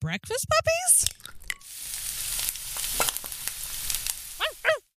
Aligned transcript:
breakfast 0.00 0.46
puppies? 0.50 1.12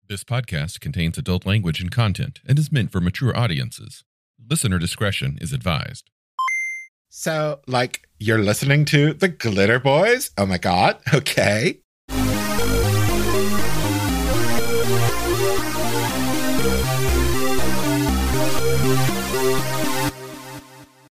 This 0.08 0.22
podcast 0.22 0.78
contains 0.80 1.18
adult 1.18 1.44
language 1.44 1.80
and 1.80 1.90
content 1.90 2.40
and 2.46 2.58
is 2.58 2.70
meant 2.70 2.92
for 2.92 3.00
mature 3.00 3.36
audiences. 3.36 4.04
Listener 4.48 4.78
discretion 4.78 5.36
is 5.40 5.52
advised. 5.52 6.10
So, 7.08 7.60
like, 7.66 8.08
you're 8.18 8.42
listening 8.42 8.84
to 8.86 9.12
the 9.14 9.28
Glitter 9.28 9.80
Boys? 9.80 10.30
Oh 10.38 10.46
my 10.46 10.58
God. 10.58 10.98
Okay. 11.14 11.78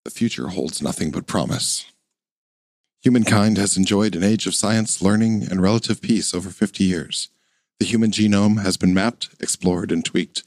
The 0.04 0.10
future 0.10 0.48
holds 0.48 0.82
nothing 0.82 1.10
but 1.10 1.26
promise. 1.26 1.86
Humankind 3.02 3.56
has 3.56 3.76
enjoyed 3.78 4.14
an 4.14 4.22
age 4.22 4.46
of 4.46 4.54
science, 4.54 5.00
learning, 5.00 5.46
and 5.50 5.62
relative 5.62 6.02
peace 6.02 6.34
over 6.34 6.50
50 6.50 6.84
years. 6.84 7.28
The 7.78 7.86
human 7.86 8.10
genome 8.10 8.62
has 8.62 8.76
been 8.76 8.92
mapped, 8.92 9.30
explored, 9.40 9.90
and 9.90 10.04
tweaked. 10.04 10.42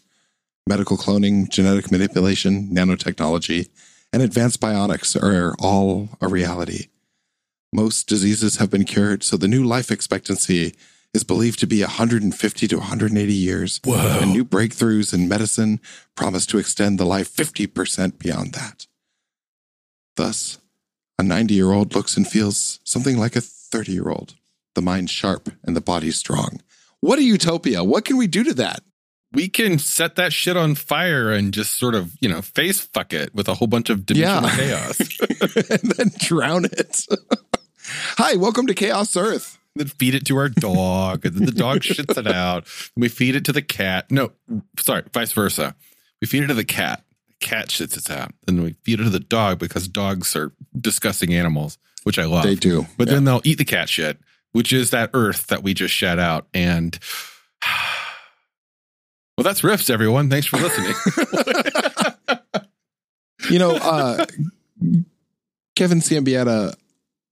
Medical 0.68 0.95
cloning, 0.95 1.50
genetic 1.50 1.92
manipulation, 1.92 2.70
nanotechnology, 2.70 3.70
and 4.14 4.22
advanced 4.22 4.62
bionics 4.62 5.20
are 5.20 5.55
all 5.59 6.09
a 6.22 6.28
reality. 6.28 6.90
Most 7.73 8.08
diseases 8.08 8.58
have 8.58 8.70
been 8.70 8.86
cured, 8.86 9.23
so 9.23 9.36
the 9.36 9.48
new 9.48 9.64
life 9.64 9.90
expectancy 9.90 10.76
is 11.12 11.23
believed 11.23 11.59
to 11.59 11.67
be 11.67 11.81
150 11.81 12.67
to 12.67 12.78
180 12.78 13.34
years. 13.34 13.81
Whoa. 13.84 14.20
And 14.22 14.31
new 14.31 14.45
breakthroughs 14.45 15.12
in 15.12 15.28
medicine 15.28 15.80
promise 16.16 16.45
to 16.48 16.59
extend 16.59 17.00
the 17.00 17.06
life 17.06 17.36
50% 17.36 18.20
beyond 18.20 18.54
that. 18.54 18.86
Thus, 20.16 20.59
a 21.23 21.27
90 21.27 21.54
year 21.54 21.72
old 21.72 21.95
looks 21.95 22.18
and 22.18 22.27
feels 22.27 22.80
something 22.84 23.18
like 23.18 23.36
a 23.36 23.41
30 23.41 23.91
year 23.94 24.09
old. 24.09 24.36
The 24.76 24.81
mind 24.81 25.09
sharp 25.09 25.50
and 25.64 25.76
the 25.76 25.81
body 25.81 26.12
strong. 26.12 26.59
What 27.00 27.20
a 27.20 27.23
utopia. 27.23 27.84
What 27.84 28.06
can 28.06 28.17
we 28.17 28.28
do 28.28 28.44
to 28.44 28.53
that? 28.56 28.81
We 29.31 29.48
can 29.50 29.80
set 29.80 30.16
that 30.16 30.31
shit 30.33 30.56
on 30.58 30.75
fire 30.75 31.31
and 31.31 31.53
just 31.53 31.78
sort 31.80 31.95
of, 31.95 32.16
you 32.22 32.30
know, 32.30 32.42
face 32.42 32.80
fuck 32.81 33.14
it 33.14 33.33
with 33.33 33.48
a 33.48 33.56
whole 33.56 33.67
bunch 33.67 33.89
of 33.89 34.06
dimensional 34.06 34.50
Yeah. 34.50 34.56
chaos. 34.56 35.00
and 35.72 35.92
then 35.92 36.11
drown 36.20 36.66
it. 36.66 37.06
Hi, 38.17 38.36
welcome 38.36 38.67
to 38.67 38.73
Chaos 38.73 39.16
Earth. 39.17 39.58
then 39.76 39.88
feed 39.88 40.14
it 40.16 40.26
to 40.28 40.38
our 40.38 40.50
dog, 40.50 41.26
and 41.26 41.36
then 41.36 41.45
the 41.45 41.52
dog 41.52 41.80
shits 41.81 42.16
it 42.17 42.28
out. 42.28 42.66
And 42.95 43.02
we 43.02 43.09
feed 43.09 43.36
it 43.36 43.45
to 43.45 43.52
the 43.52 43.61
cat. 43.64 44.11
No, 44.11 44.31
sorry, 44.80 45.03
vice 45.14 45.33
versa. 45.33 45.76
We 46.22 46.28
feed 46.28 46.44
it 46.44 46.48
to 46.48 46.53
the 46.53 46.64
cat. 46.64 47.03
The 47.44 47.49
cat 47.49 47.67
shits 47.67 47.97
it 47.97 48.09
out. 48.09 48.31
Then 48.45 48.63
we 48.63 48.75
feed 48.83 48.99
it 49.02 49.03
to 49.03 49.09
the 49.09 49.19
dog 49.19 49.59
because 49.59 49.88
dogs 49.88 50.33
are 50.36 50.53
disgusting 50.80 51.33
animals, 51.33 51.77
which 52.03 52.17
I 52.17 52.23
love. 52.25 52.44
They 52.44 52.55
do. 52.55 52.88
But 52.97 53.08
Yeah. 53.08 53.16
then 53.16 53.25
they'll 53.25 53.41
eat 53.44 53.58
the 53.58 53.66
cat 53.66 53.89
shit, 53.89 54.17
which 54.53 54.72
is 54.72 54.91
that 54.91 55.09
earth 55.13 55.47
that 55.47 55.61
we 55.61 55.73
just 55.73 55.94
shat 55.94 56.19
out. 56.19 56.47
And 56.53 56.97
well, 59.38 59.44
that's 59.44 59.61
Rifts, 59.64 59.89
everyone. 59.89 60.30
Thanks 60.30 60.47
for 60.47 60.58
listening. 60.58 60.94
you 63.49 63.59
know, 63.59 63.75
uh, 63.75 64.25
Kevin 65.75 65.99
Siembieda 65.99 66.75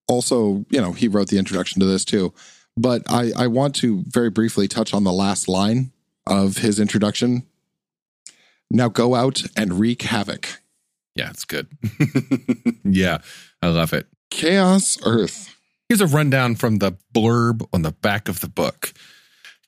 also, 0.09 0.65
you 0.69 0.81
know, 0.81 0.91
he 0.91 1.07
wrote 1.07 1.29
the 1.29 1.37
introduction 1.37 1.79
to 1.79 1.85
this 1.85 2.03
too. 2.03 2.33
But 2.75 3.03
I, 3.09 3.31
I 3.37 3.47
want 3.47 3.75
to 3.77 4.03
very 4.07 4.29
briefly 4.29 4.67
touch 4.67 4.93
on 4.93 5.03
the 5.05 5.13
last 5.13 5.47
line 5.47 5.91
of 6.27 6.57
his 6.57 6.79
introduction. 6.81 7.43
Now 8.73 8.87
go 8.87 9.15
out 9.15 9.43
and 9.57 9.79
wreak 9.79 10.03
havoc. 10.03 10.61
yeah, 11.13 11.29
it's 11.29 11.43
good. 11.43 11.67
yeah, 12.85 13.17
I 13.61 13.67
love 13.67 13.91
it. 13.91 14.07
Chaos 14.29 14.97
Earth. 15.03 15.53
Here's 15.89 15.99
a 15.99 16.07
rundown 16.07 16.55
from 16.55 16.77
the 16.77 16.93
blurb 17.13 17.67
on 17.73 17.81
the 17.81 17.91
back 17.91 18.29
of 18.29 18.39
the 18.39 18.47
book. 18.47 18.93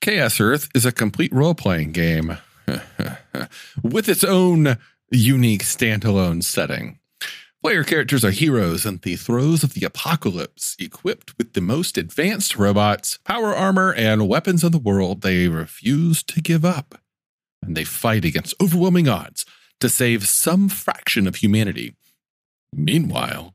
Chaos 0.00 0.40
Earth 0.40 0.70
is 0.74 0.86
a 0.86 0.92
complete 0.92 1.32
role 1.34 1.54
playing 1.54 1.92
game 1.92 2.38
with 3.82 4.08
its 4.08 4.24
own 4.24 4.78
unique 5.10 5.64
standalone 5.64 6.42
setting. 6.42 6.98
Player 7.62 7.84
characters 7.84 8.24
are 8.24 8.30
heroes 8.30 8.86
in 8.86 8.98
the 9.02 9.16
throes 9.16 9.62
of 9.62 9.74
the 9.74 9.84
apocalypse, 9.84 10.76
equipped 10.78 11.36
with 11.36 11.52
the 11.52 11.60
most 11.60 11.98
advanced 11.98 12.56
robots, 12.56 13.18
power 13.24 13.54
armor, 13.54 13.92
and 13.92 14.28
weapons 14.28 14.64
in 14.64 14.72
the 14.72 14.78
world 14.78 15.20
they 15.20 15.48
refuse 15.48 16.22
to 16.22 16.40
give 16.40 16.64
up. 16.64 16.98
And 17.66 17.76
they 17.76 17.84
fight 17.84 18.24
against 18.24 18.54
overwhelming 18.60 19.08
odds 19.08 19.44
to 19.80 19.88
save 19.88 20.28
some 20.28 20.68
fraction 20.68 21.26
of 21.26 21.36
humanity. 21.36 21.94
Meanwhile, 22.72 23.54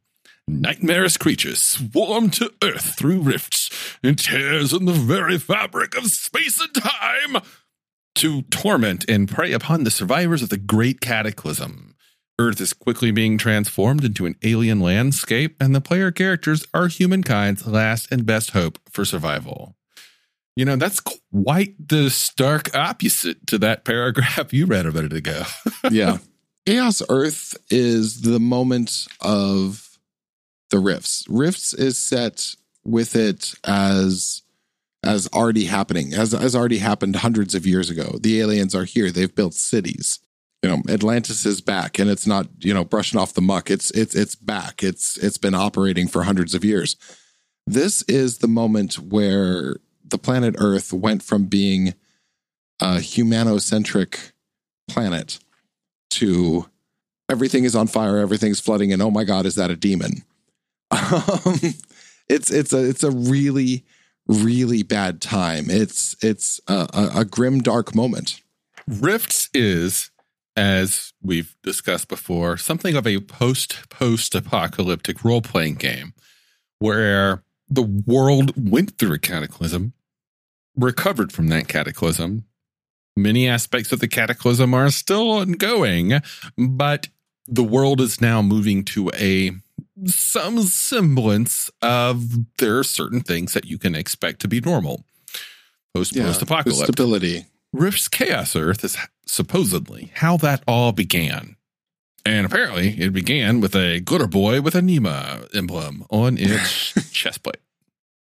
Nightmarish 0.50 1.18
creatures 1.18 1.60
swarm 1.62 2.32
to 2.32 2.52
Earth 2.64 2.98
through 2.98 3.22
rifts 3.22 3.70
and 4.04 4.18
tears 4.18 4.74
in 4.74 4.86
the 4.86 4.94
very 4.94 5.38
fabric 5.38 5.96
of 5.96 6.08
space 6.08 6.60
and 6.60 6.74
time 6.74 7.44
to 8.16 8.42
torment 8.44 9.06
and 9.08 9.30
prey 9.30 9.54
upon 9.54 9.84
the 9.84 9.92
survivors 9.92 10.42
of 10.42 10.50
the 10.50 10.58
Great 10.58 11.02
Cataclysm. 11.02 11.96
Earth 12.40 12.60
is 12.60 12.74
quickly 12.74 13.12
being 13.12 13.38
transformed 13.38 14.04
into 14.04 14.26
an 14.26 14.36
alien 14.42 14.80
landscape, 14.80 15.56
and 15.62 15.76
the 15.76 15.82
player 15.82 16.10
characters 16.10 16.66
are 16.74 16.88
humankind's 16.88 17.68
last 17.68 18.12
and 18.12 18.26
best 18.26 18.52
hope 18.52 18.80
for 18.90 19.06
survival. 19.06 19.76
You 20.56 20.66
know, 20.66 20.76
that's 20.76 21.00
quite 21.00 21.76
the 21.88 22.10
stark 22.10 22.76
opposite 22.76 23.48
to 23.48 23.58
that 23.60 23.86
paragraph 23.86 24.54
you 24.54 24.66
read 24.66 24.86
a 24.86 24.92
minute 24.92 25.14
ago. 25.14 25.44
Yeah. 25.92 26.18
Chaos 26.66 27.02
Earth 27.10 27.58
is 27.72 28.22
the 28.22 28.40
moment 28.40 29.08
of 29.22 29.98
the 30.70 30.78
rifts. 30.78 31.26
Rifts 31.30 31.74
is 31.74 31.98
set 31.98 32.56
with 32.84 33.16
it 33.16 33.56
as 33.64 34.44
as 35.04 35.30
already 35.34 35.66
happening, 35.66 36.14
as 36.14 36.34
as 36.34 36.56
already 36.56 36.80
happened 36.80 37.16
hundreds 37.16 37.56
of 37.56 37.66
years 37.66 37.90
ago. 37.90 38.18
The 38.22 38.40
aliens 38.42 38.76
are 38.76 38.84
here. 38.84 39.10
They've 39.10 39.34
built 39.34 39.54
cities. 39.54 40.20
You 40.62 40.70
know, 40.70 40.82
Atlantis 40.90 41.46
is 41.46 41.62
back 41.62 42.00
and 42.00 42.10
it's 42.10 42.28
not, 42.28 42.48
you 42.60 42.74
know, 42.74 42.84
brushing 42.84 43.20
off 43.20 43.34
the 43.34 43.42
muck. 43.42 43.72
It's 43.72 43.92
it's 43.92 44.14
it's 44.14 44.36
back. 44.36 44.84
It's 44.84 45.18
it's 45.18 45.38
been 45.38 45.56
operating 45.56 46.08
for 46.08 46.24
hundreds 46.24 46.54
of 46.54 46.66
years. 46.66 46.98
This 47.66 48.02
is 48.04 48.40
the 48.40 48.48
moment 48.48 48.96
where 48.96 49.78
the 50.10 50.18
planet 50.18 50.56
Earth 50.58 50.94
went 50.94 51.24
from 51.24 51.46
being 51.46 51.94
a 52.82 52.96
humanocentric 52.96 54.32
planet 54.88 55.40
to 56.12 56.68
everything 57.30 57.64
is 57.64 57.76
on 57.76 57.88
fire, 57.88 58.18
everything's 58.18 58.60
flooding, 58.60 58.92
and 58.92 59.02
oh 59.02 59.12
my 59.12 59.24
god, 59.24 59.46
is 59.46 59.56
that 59.56 59.72
a 59.72 59.76
demon? 59.76 60.24
Um, 61.46 61.60
it's 62.28 62.52
it's 62.52 62.74
a 62.74 62.88
it's 62.88 63.04
a 63.04 63.12
really 63.12 63.84
really 64.28 64.84
bad 64.84 65.20
time. 65.22 65.66
It's 65.70 66.16
it's 66.24 66.62
a, 66.68 66.88
a, 66.94 67.20
a 67.20 67.26
grim 67.26 67.60
dark 67.62 67.94
moment. 67.96 68.42
Rifts 68.88 69.50
is, 69.54 70.12
as 70.56 71.14
we've 71.22 71.56
discussed 71.64 72.08
before, 72.08 72.58
something 72.58 72.96
of 72.96 73.06
a 73.06 73.20
post 73.20 73.90
post 73.90 74.36
apocalyptic 74.36 75.24
role 75.24 75.42
playing 75.42 75.76
game 75.76 76.14
where 76.78 77.44
the 77.70 77.84
world 77.84 78.54
went 78.56 78.98
through 78.98 79.14
a 79.14 79.20
cataclysm, 79.20 79.94
recovered 80.80 81.32
from 81.32 81.48
that 81.50 81.68
cataclysm. 81.68 82.46
Many 83.16 83.48
aspects 83.48 83.92
of 83.92 84.00
the 84.00 84.08
cataclysm 84.08 84.74
are 84.74 84.90
still 84.92 85.32
ongoing, 85.32 86.22
but 86.58 87.10
the 87.48 87.64
world 87.64 88.00
is 88.00 88.22
now 88.22 88.42
moving 88.42 88.86
to 88.86 89.12
a 89.16 89.52
some 90.06 90.62
semblance 90.62 91.70
of 91.82 92.58
there 92.58 92.78
are 92.78 92.84
certain 92.84 93.22
things 93.22 93.54
that 93.54 93.66
you 93.66 93.78
can 93.78 93.96
expect 93.96 94.40
to 94.42 94.48
be 94.48 94.62
normal 94.62 95.04
post 95.94 96.16
post 96.16 96.42
apocalypse. 96.42 96.84
stability. 96.84 97.46
Rift's 97.74 98.08
Chaos 98.08 98.56
Earth 98.56 98.84
is 98.84 98.98
supposedly 99.26 100.12
how 100.16 100.38
that 100.38 100.64
all 100.68 100.92
began. 100.92 101.56
And 102.26 102.46
apparently, 102.46 102.90
it 103.00 103.14
began 103.14 103.62
with 103.62 103.76
a 103.76 104.00
glitter 104.00 104.28
boy 104.28 104.62
with 104.62 104.76
a 104.76 104.82
Nema 104.82 105.48
emblem 105.56 106.06
on 106.10 106.38
its 106.38 106.94
chest 107.12 107.44
plate. 107.44 107.58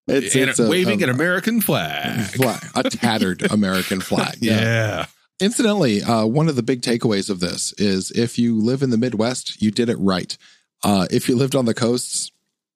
It's, 0.08 0.36
it's 0.36 0.58
a, 0.58 0.68
waving 0.68 1.02
a, 1.02 1.04
an 1.08 1.10
American 1.10 1.60
flag. 1.60 2.20
flag, 2.30 2.62
a 2.74 2.84
tattered 2.88 3.42
American 3.50 4.00
flag. 4.00 4.36
Yeah. 4.40 5.06
Incidentally, 5.40 6.02
uh, 6.02 6.24
one 6.26 6.48
of 6.48 6.56
the 6.56 6.62
big 6.62 6.80
takeaways 6.80 7.28
of 7.28 7.40
this 7.40 7.72
is 7.74 8.10
if 8.12 8.38
you 8.38 8.58
live 8.58 8.82
in 8.82 8.90
the 8.90 8.96
Midwest, 8.96 9.60
you 9.60 9.70
did 9.70 9.88
it 9.88 9.96
right. 9.98 10.36
Uh, 10.84 11.06
if 11.10 11.28
you 11.28 11.36
lived 11.36 11.54
on 11.56 11.64
the 11.64 11.74
coasts, 11.74 12.30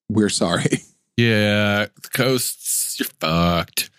we're 0.09 0.29
sorry. 0.29 0.65
Yeah. 1.17 1.87
The 2.00 2.09
coasts, 2.15 2.99
you're 2.99 3.09
fucked. 3.21 3.91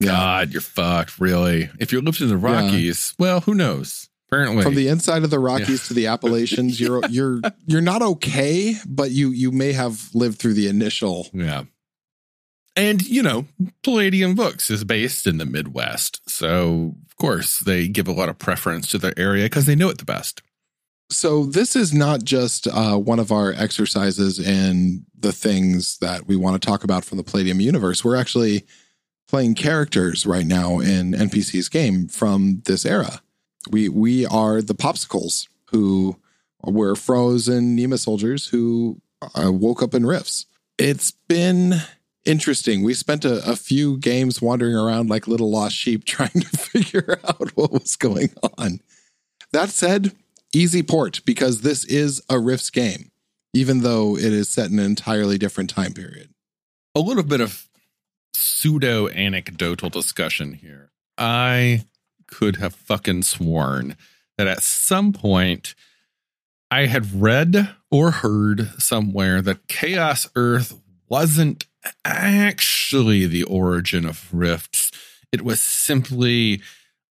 God, 0.00 0.52
you're 0.52 0.60
fucked, 0.60 1.18
really. 1.18 1.68
If 1.80 1.92
you 1.92 2.00
lived 2.00 2.20
in 2.20 2.28
the 2.28 2.36
Rockies, 2.36 3.12
well, 3.18 3.40
who 3.40 3.54
knows? 3.54 4.08
Apparently. 4.30 4.62
From 4.62 4.76
the 4.76 4.86
inside 4.86 5.24
of 5.24 5.30
the 5.30 5.40
Rockies 5.40 5.68
Yeah. 5.82 5.88
to 5.88 5.94
the 5.94 6.06
Appalachians, 6.08 6.78
you're 6.78 7.00
you're 7.08 7.40
you're 7.66 7.80
not 7.80 8.02
okay, 8.02 8.76
but 8.86 9.10
you 9.10 9.30
you 9.30 9.50
may 9.50 9.72
have 9.72 10.10
lived 10.14 10.38
through 10.38 10.54
the 10.54 10.68
initial. 10.68 11.26
Yeah. 11.32 11.64
And, 12.76 13.02
you 13.02 13.22
know, 13.22 13.46
Palladium 13.82 14.34
Books 14.34 14.70
is 14.70 14.82
based 14.82 15.26
in 15.26 15.38
the 15.38 15.44
Midwest. 15.44 16.28
So, 16.28 16.94
of 17.06 17.16
course, 17.16 17.60
they 17.60 17.86
give 17.86 18.08
a 18.08 18.12
lot 18.12 18.28
of 18.28 18.38
preference 18.38 18.88
to 18.88 18.98
their 18.98 19.16
area 19.16 19.44
because 19.44 19.66
they 19.66 19.76
know 19.76 19.90
it 19.90 19.98
the 19.98 20.04
best. 20.04 20.42
So 21.10 21.44
this 21.44 21.76
is 21.76 21.92
not 21.92 22.24
just 22.24 22.66
uh, 22.66 22.96
one 22.96 23.18
of 23.18 23.30
our 23.30 23.52
exercises 23.52 24.38
in 24.38 25.04
the 25.18 25.32
things 25.32 25.98
that 25.98 26.26
we 26.26 26.34
want 26.34 26.60
to 26.60 26.66
talk 26.66 26.82
about 26.82 27.04
from 27.04 27.18
the 27.18 27.24
Palladium 27.24 27.60
universe. 27.60 28.04
We're 28.04 28.16
actually 28.16 28.64
playing 29.28 29.54
characters 29.54 30.26
right 30.26 30.46
now 30.46 30.80
in 30.80 31.12
NPC's 31.12 31.68
game 31.68 32.08
from 32.08 32.62
this 32.64 32.84
era. 32.84 33.22
We 33.70 33.88
we 33.88 34.26
are 34.26 34.60
the 34.60 34.74
popsicles 34.74 35.48
who 35.70 36.16
were 36.62 36.94
frozen 36.94 37.76
Nema 37.76 37.98
soldiers 37.98 38.48
who 38.48 39.00
uh, 39.22 39.52
woke 39.52 39.82
up 39.82 39.94
in 39.94 40.06
rifts. 40.06 40.46
It's 40.78 41.12
been 41.28 41.74
interesting. 42.24 42.82
We 42.82 42.94
spent 42.94 43.24
a, 43.24 43.50
a 43.50 43.56
few 43.56 43.98
games 43.98 44.40
wandering 44.40 44.74
around 44.74 45.10
like 45.10 45.28
little 45.28 45.50
lost 45.50 45.76
sheep 45.76 46.04
trying 46.06 46.30
to 46.30 46.48
figure 46.48 47.18
out 47.24 47.50
what 47.56 47.72
was 47.72 47.96
going 47.96 48.30
on. 48.58 48.80
That 49.52 49.70
said, 49.70 50.12
easy 50.54 50.82
port 50.82 51.20
because 51.24 51.60
this 51.60 51.84
is 51.84 52.22
a 52.28 52.38
Rifts 52.38 52.70
game, 52.70 53.10
even 53.52 53.80
though 53.80 54.16
it 54.16 54.32
is 54.32 54.48
set 54.48 54.70
in 54.70 54.78
an 54.78 54.84
entirely 54.84 55.38
different 55.38 55.70
time 55.70 55.92
period. 55.92 56.30
A 56.94 57.00
little 57.00 57.22
bit 57.22 57.40
of 57.40 57.68
pseudo 58.34 59.08
anecdotal 59.08 59.90
discussion 59.90 60.54
here. 60.54 60.90
I 61.18 61.86
could 62.26 62.56
have 62.56 62.74
fucking 62.74 63.22
sworn 63.22 63.96
that 64.36 64.46
at 64.46 64.62
some 64.62 65.12
point 65.12 65.74
I 66.70 66.86
had 66.86 67.20
read 67.20 67.74
or 67.90 68.10
heard 68.10 68.70
somewhere 68.82 69.40
that 69.42 69.68
Chaos 69.68 70.28
Earth 70.34 70.76
wasn't 71.08 71.66
actually 72.04 73.26
the 73.26 73.44
origin 73.44 74.04
of 74.04 74.32
rifts. 74.32 74.90
It 75.32 75.42
was 75.42 75.60
simply 75.60 76.62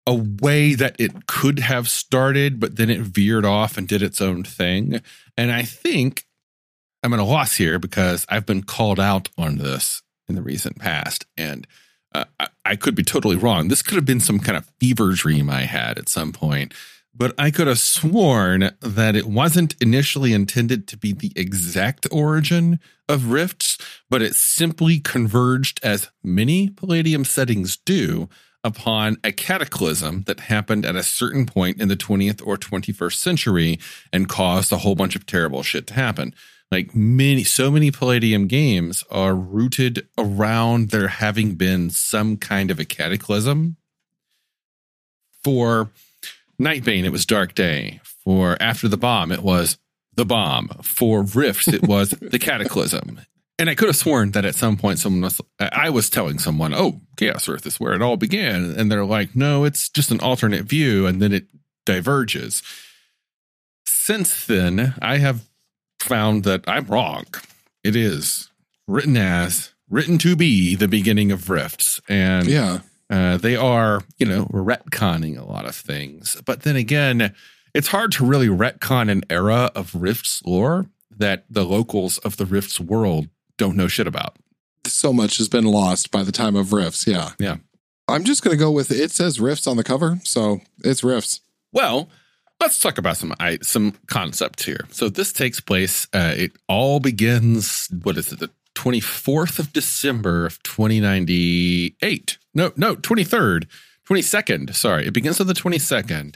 a 0.05 0.13
way 0.13 0.75
that 0.75 0.95
it 0.99 1.27
could 1.27 1.59
have 1.59 1.87
started, 1.87 2.59
but 2.59 2.75
then 2.75 2.89
it 2.89 3.01
veered 3.01 3.45
off 3.45 3.77
and 3.77 3.87
did 3.87 4.01
its 4.01 4.21
own 4.21 4.43
thing. 4.43 5.01
And 5.37 5.51
I 5.51 5.63
think 5.63 6.25
I'm 7.03 7.13
at 7.13 7.19
a 7.19 7.23
loss 7.23 7.55
here 7.55 7.79
because 7.79 8.25
I've 8.29 8.45
been 8.45 8.63
called 8.63 8.99
out 8.99 9.29
on 9.37 9.57
this 9.57 10.01
in 10.27 10.35
the 10.35 10.41
recent 10.41 10.79
past. 10.79 11.25
And 11.37 11.67
uh, 12.13 12.25
I, 12.39 12.47
I 12.65 12.75
could 12.75 12.95
be 12.95 13.03
totally 13.03 13.35
wrong. 13.35 13.67
This 13.67 13.81
could 13.81 13.95
have 13.95 14.05
been 14.05 14.19
some 14.19 14.39
kind 14.39 14.57
of 14.57 14.69
fever 14.79 15.11
dream 15.13 15.49
I 15.49 15.61
had 15.61 15.97
at 15.97 16.09
some 16.09 16.31
point 16.31 16.73
but 17.15 17.33
I 17.37 17.51
could 17.51 17.67
have 17.67 17.79
sworn 17.79 18.71
that 18.81 19.15
it 19.15 19.25
wasn't 19.25 19.75
initially 19.81 20.33
intended 20.33 20.87
to 20.87 20.97
be 20.97 21.13
the 21.13 21.31
exact 21.35 22.07
origin 22.11 22.79
of 23.07 23.31
rifts, 23.31 23.77
but 24.09 24.21
it 24.21 24.35
simply 24.35 24.99
converged 24.99 25.79
as 25.83 26.09
many 26.23 26.69
Palladium 26.69 27.23
settings 27.23 27.77
do 27.77 28.29
upon 28.63 29.17
a 29.23 29.31
cataclysm 29.31 30.23
that 30.23 30.41
happened 30.41 30.85
at 30.85 30.95
a 30.95 31.03
certain 31.03 31.45
point 31.45 31.81
in 31.81 31.89
the 31.89 31.97
20th 31.97 32.41
or 32.45 32.57
21st 32.57 33.15
century 33.15 33.79
and 34.11 34.29
caused 34.29 34.71
a 34.71 34.77
whole 34.77 34.95
bunch 34.95 35.15
of 35.15 35.25
terrible 35.25 35.61
shit 35.61 35.85
to 35.87 35.93
happen. 35.93 36.33
Like 36.71 36.95
many, 36.95 37.43
so 37.43 37.69
many 37.69 37.91
Palladium 37.91 38.47
games 38.47 39.03
are 39.11 39.35
rooted 39.35 40.07
around 40.17 40.89
there 40.89 41.09
having 41.09 41.55
been 41.55 41.89
some 41.89 42.37
kind 42.37 42.71
of 42.71 42.79
a 42.79 42.85
cataclysm 42.85 43.75
for 45.43 45.91
Nightbane, 46.59 47.03
it 47.03 47.11
was 47.11 47.25
Dark 47.25 47.55
Day. 47.55 47.99
For 48.23 48.55
After 48.61 48.87
the 48.87 48.97
Bomb, 48.97 49.31
it 49.31 49.43
was 49.43 49.77
The 50.15 50.25
Bomb. 50.25 50.69
For 50.81 51.23
Rifts, 51.23 51.67
it 51.67 51.87
was 51.87 52.09
The 52.21 52.39
Cataclysm. 52.39 53.19
And 53.59 53.69
I 53.69 53.75
could 53.75 53.87
have 53.87 53.95
sworn 53.95 54.31
that 54.31 54.45
at 54.45 54.55
some 54.55 54.77
point 54.77 54.99
someone 54.99 55.21
was, 55.21 55.39
I 55.59 55.89
was 55.89 56.09
telling 56.09 56.39
someone, 56.39 56.73
oh, 56.73 57.01
Chaos 57.17 57.47
Earth 57.47 57.65
is 57.65 57.79
where 57.79 57.93
it 57.93 58.01
all 58.01 58.17
began. 58.17 58.73
And 58.77 58.91
they're 58.91 59.05
like, 59.05 59.35
no, 59.35 59.63
it's 59.63 59.89
just 59.89 60.11
an 60.11 60.19
alternate 60.21 60.63
view. 60.63 61.05
And 61.05 61.21
then 61.21 61.33
it 61.33 61.47
diverges. 61.85 62.63
Since 63.85 64.47
then, 64.47 64.95
I 65.01 65.17
have 65.17 65.47
found 65.99 66.43
that 66.45 66.63
I'm 66.67 66.85
wrong. 66.87 67.25
It 67.83 67.95
is 67.95 68.49
written 68.87 69.17
as, 69.17 69.73
written 69.89 70.17
to 70.19 70.35
be 70.35 70.75
the 70.75 70.87
beginning 70.87 71.31
of 71.31 71.49
Rifts. 71.49 72.01
And 72.09 72.47
Yeah. 72.47 72.79
Uh, 73.09 73.37
they 73.37 73.55
are, 73.55 74.01
you 74.17 74.25
know, 74.25 74.45
retconning 74.45 75.37
a 75.37 75.45
lot 75.45 75.65
of 75.65 75.75
things. 75.75 76.41
But 76.45 76.61
then 76.61 76.75
again, 76.75 77.33
it's 77.73 77.89
hard 77.89 78.11
to 78.13 78.25
really 78.25 78.47
retcon 78.47 79.09
an 79.09 79.23
era 79.29 79.71
of 79.75 79.93
Rift's 79.95 80.41
lore 80.45 80.87
that 81.15 81.45
the 81.49 81.65
locals 81.65 82.17
of 82.19 82.37
the 82.37 82.45
Rift's 82.45 82.79
world 82.79 83.27
don't 83.57 83.75
know 83.75 83.87
shit 83.87 84.07
about. 84.07 84.37
So 84.85 85.13
much 85.13 85.37
has 85.37 85.47
been 85.47 85.65
lost 85.65 86.11
by 86.11 86.23
the 86.23 86.31
time 86.31 86.55
of 86.55 86.73
Rifts. 86.73 87.07
Yeah. 87.07 87.31
Yeah. 87.39 87.57
I'm 88.07 88.23
just 88.23 88.43
going 88.43 88.55
to 88.55 88.61
go 88.61 88.71
with 88.71 88.91
it 88.91 89.11
says 89.11 89.39
Rifts 89.39 89.67
on 89.67 89.77
the 89.77 89.83
cover. 89.83 90.19
So 90.23 90.61
it's 90.83 91.03
Rifts. 91.03 91.41
Well, 91.71 92.09
let's 92.59 92.79
talk 92.79 92.97
about 92.97 93.17
some 93.17 93.33
I, 93.39 93.59
some 93.61 93.93
concepts 94.07 94.65
here. 94.65 94.85
So 94.89 95.09
this 95.09 95.31
takes 95.31 95.59
place. 95.59 96.07
Uh, 96.13 96.33
it 96.35 96.51
all 96.67 96.99
begins. 96.99 97.87
What 98.03 98.17
is 98.17 98.31
it? 98.31 98.39
The 98.39 98.51
24th 98.75 99.59
of 99.59 99.73
December 99.73 100.45
of 100.45 100.61
2098. 100.63 102.37
No, 102.53 102.71
no, 102.75 102.95
23rd, 102.95 103.67
22nd. 104.07 104.73
Sorry, 104.75 105.07
it 105.07 105.13
begins 105.13 105.41
on 105.41 105.47
the 105.47 105.53
22nd, 105.53 106.35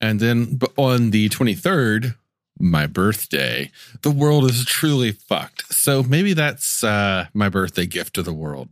and 0.00 0.20
then 0.20 0.58
on 0.76 1.10
the 1.10 1.28
23rd, 1.28 2.16
my 2.58 2.86
birthday, 2.86 3.70
the 4.02 4.10
world 4.10 4.44
is 4.50 4.64
truly 4.64 5.12
fucked. 5.12 5.72
So 5.74 6.02
maybe 6.02 6.32
that's 6.32 6.82
uh, 6.82 7.26
my 7.34 7.48
birthday 7.48 7.86
gift 7.86 8.14
to 8.14 8.22
the 8.22 8.32
world. 8.32 8.70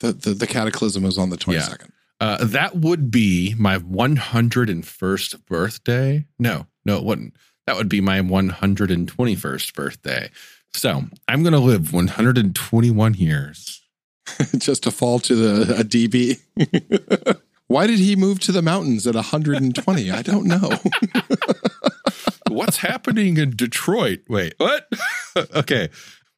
The, 0.00 0.12
the, 0.12 0.34
the 0.34 0.46
cataclysm 0.46 1.04
is 1.04 1.16
on 1.16 1.30
the 1.30 1.36
22nd. 1.36 1.90
Uh, 2.20 2.44
that 2.44 2.76
would 2.76 3.10
be 3.10 3.54
my 3.58 3.78
101st 3.78 5.46
birthday. 5.46 6.24
No, 6.38 6.66
no, 6.84 6.98
it 6.98 7.04
wouldn't. 7.04 7.34
That 7.66 7.76
would 7.76 7.88
be 7.88 8.00
my 8.00 8.20
121st 8.20 9.74
birthday. 9.74 10.30
So 10.74 11.04
I'm 11.28 11.42
going 11.42 11.52
to 11.52 11.58
live 11.58 11.92
121 11.92 13.14
years. 13.14 13.81
just 14.58 14.84
to 14.84 14.90
fall 14.90 15.18
to 15.20 15.34
the 15.34 15.80
a 15.80 15.84
DB. 15.84 16.40
Why 17.66 17.86
did 17.86 17.98
he 17.98 18.16
move 18.16 18.38
to 18.40 18.52
the 18.52 18.62
mountains 18.62 19.06
at 19.06 19.14
120? 19.14 20.10
I 20.10 20.22
don't 20.22 20.46
know. 20.46 20.70
What's 22.50 22.78
happening 22.78 23.38
in 23.38 23.56
Detroit? 23.56 24.20
Wait, 24.28 24.54
what? 24.58 24.86
okay. 25.54 25.88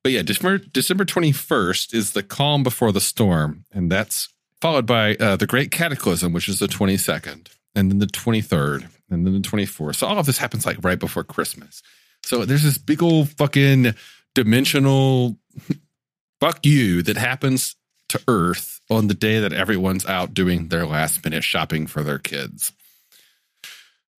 But 0.04 0.12
yeah, 0.12 0.22
December, 0.22 0.58
December 0.58 1.04
21st 1.04 1.94
is 1.94 2.12
the 2.12 2.22
calm 2.22 2.62
before 2.62 2.92
the 2.92 3.00
storm. 3.00 3.64
And 3.72 3.90
that's 3.90 4.28
followed 4.60 4.86
by 4.86 5.16
uh, 5.16 5.36
the 5.36 5.46
Great 5.46 5.70
Cataclysm, 5.70 6.32
which 6.32 6.48
is 6.48 6.58
the 6.58 6.66
22nd, 6.66 7.48
and 7.74 7.90
then 7.90 7.98
the 7.98 8.06
23rd, 8.06 8.86
and 9.10 9.26
then 9.26 9.34
the 9.34 9.40
24th. 9.40 9.96
So 9.96 10.06
all 10.06 10.18
of 10.18 10.26
this 10.26 10.38
happens 10.38 10.64
like 10.64 10.76
right 10.82 10.98
before 10.98 11.24
Christmas. 11.24 11.82
So 12.22 12.44
there's 12.44 12.62
this 12.62 12.78
big 12.78 13.02
old 13.02 13.30
fucking 13.30 13.94
dimensional 14.34 15.36
fuck 16.40 16.64
you 16.66 17.02
that 17.02 17.16
happens 17.16 17.76
to 18.10 18.20
Earth 18.28 18.80
on 18.90 19.06
the 19.08 19.14
day 19.14 19.40
that 19.40 19.52
everyone's 19.52 20.04
out 20.06 20.34
doing 20.34 20.68
their 20.68 20.86
last 20.86 21.24
minute 21.24 21.42
shopping 21.44 21.86
for 21.86 22.02
their 22.02 22.18
kids. 22.18 22.72